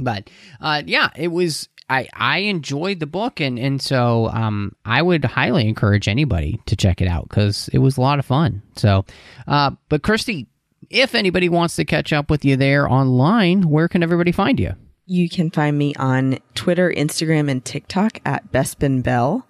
[0.00, 0.30] but
[0.60, 1.68] uh, yeah, it was.
[1.88, 6.76] I I enjoyed the book, and and so um, I would highly encourage anybody to
[6.76, 8.62] check it out because it was a lot of fun.
[8.76, 9.04] So,
[9.48, 10.46] uh, but Christy,
[10.88, 14.74] if anybody wants to catch up with you there online, where can everybody find you?
[15.06, 19.44] You can find me on Twitter, Instagram, and TikTok at Bespin Bell.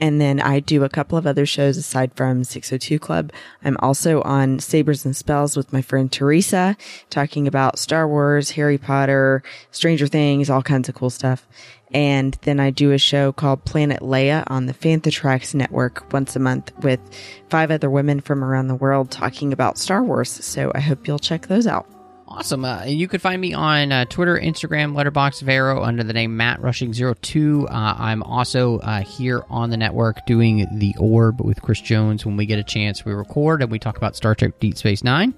[0.00, 3.32] And then I do a couple of other shows aside from 602 Club.
[3.62, 6.76] I'm also on Sabers and Spells with my friend Teresa,
[7.10, 11.46] talking about Star Wars, Harry Potter, Stranger Things, all kinds of cool stuff.
[11.92, 16.38] And then I do a show called Planet Leia on the Fantatrax Network once a
[16.38, 17.00] month with
[17.48, 20.30] five other women from around the world talking about Star Wars.
[20.30, 21.86] So I hope you'll check those out.
[22.32, 22.64] Awesome.
[22.64, 26.62] Uh, you can find me on uh, Twitter, Instagram, Letterbox, Vero under the name Matt
[26.62, 27.66] Rushing 02.
[27.68, 32.24] Uh, I'm also uh, here on the network doing The Orb with Chris Jones.
[32.24, 35.02] When we get a chance, we record and we talk about Star Trek Deep Space
[35.02, 35.34] Nine.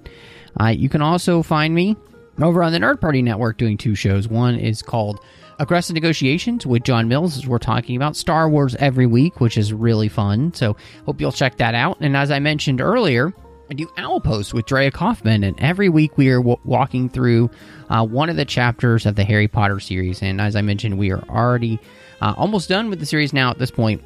[0.61, 1.97] Uh, you can also find me
[2.39, 4.27] over on the Nerd Party Network doing two shows.
[4.27, 5.19] One is called
[5.57, 9.73] Aggressive Negotiations with John Mills, as we're talking about Star Wars every week, which is
[9.73, 10.53] really fun.
[10.53, 10.77] So
[11.07, 11.97] hope you'll check that out.
[12.01, 13.33] And as I mentioned earlier,
[13.69, 17.49] I do Owl Post with Drea Kaufman, and every week we are w- walking through
[17.89, 20.21] uh, one of the chapters of the Harry Potter series.
[20.21, 21.79] And as I mentioned, we are already
[22.21, 24.03] uh, almost done with the series now at this point.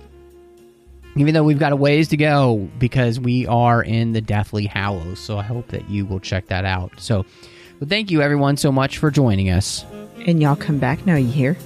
[1.16, 5.20] Even though we've got a ways to go because we are in the Deathly Hallows.
[5.20, 6.91] So I hope that you will check that out.
[6.97, 7.26] So,
[7.80, 9.84] well, thank you everyone so much for joining us.
[10.28, 11.58] And y'all come back now, you hear?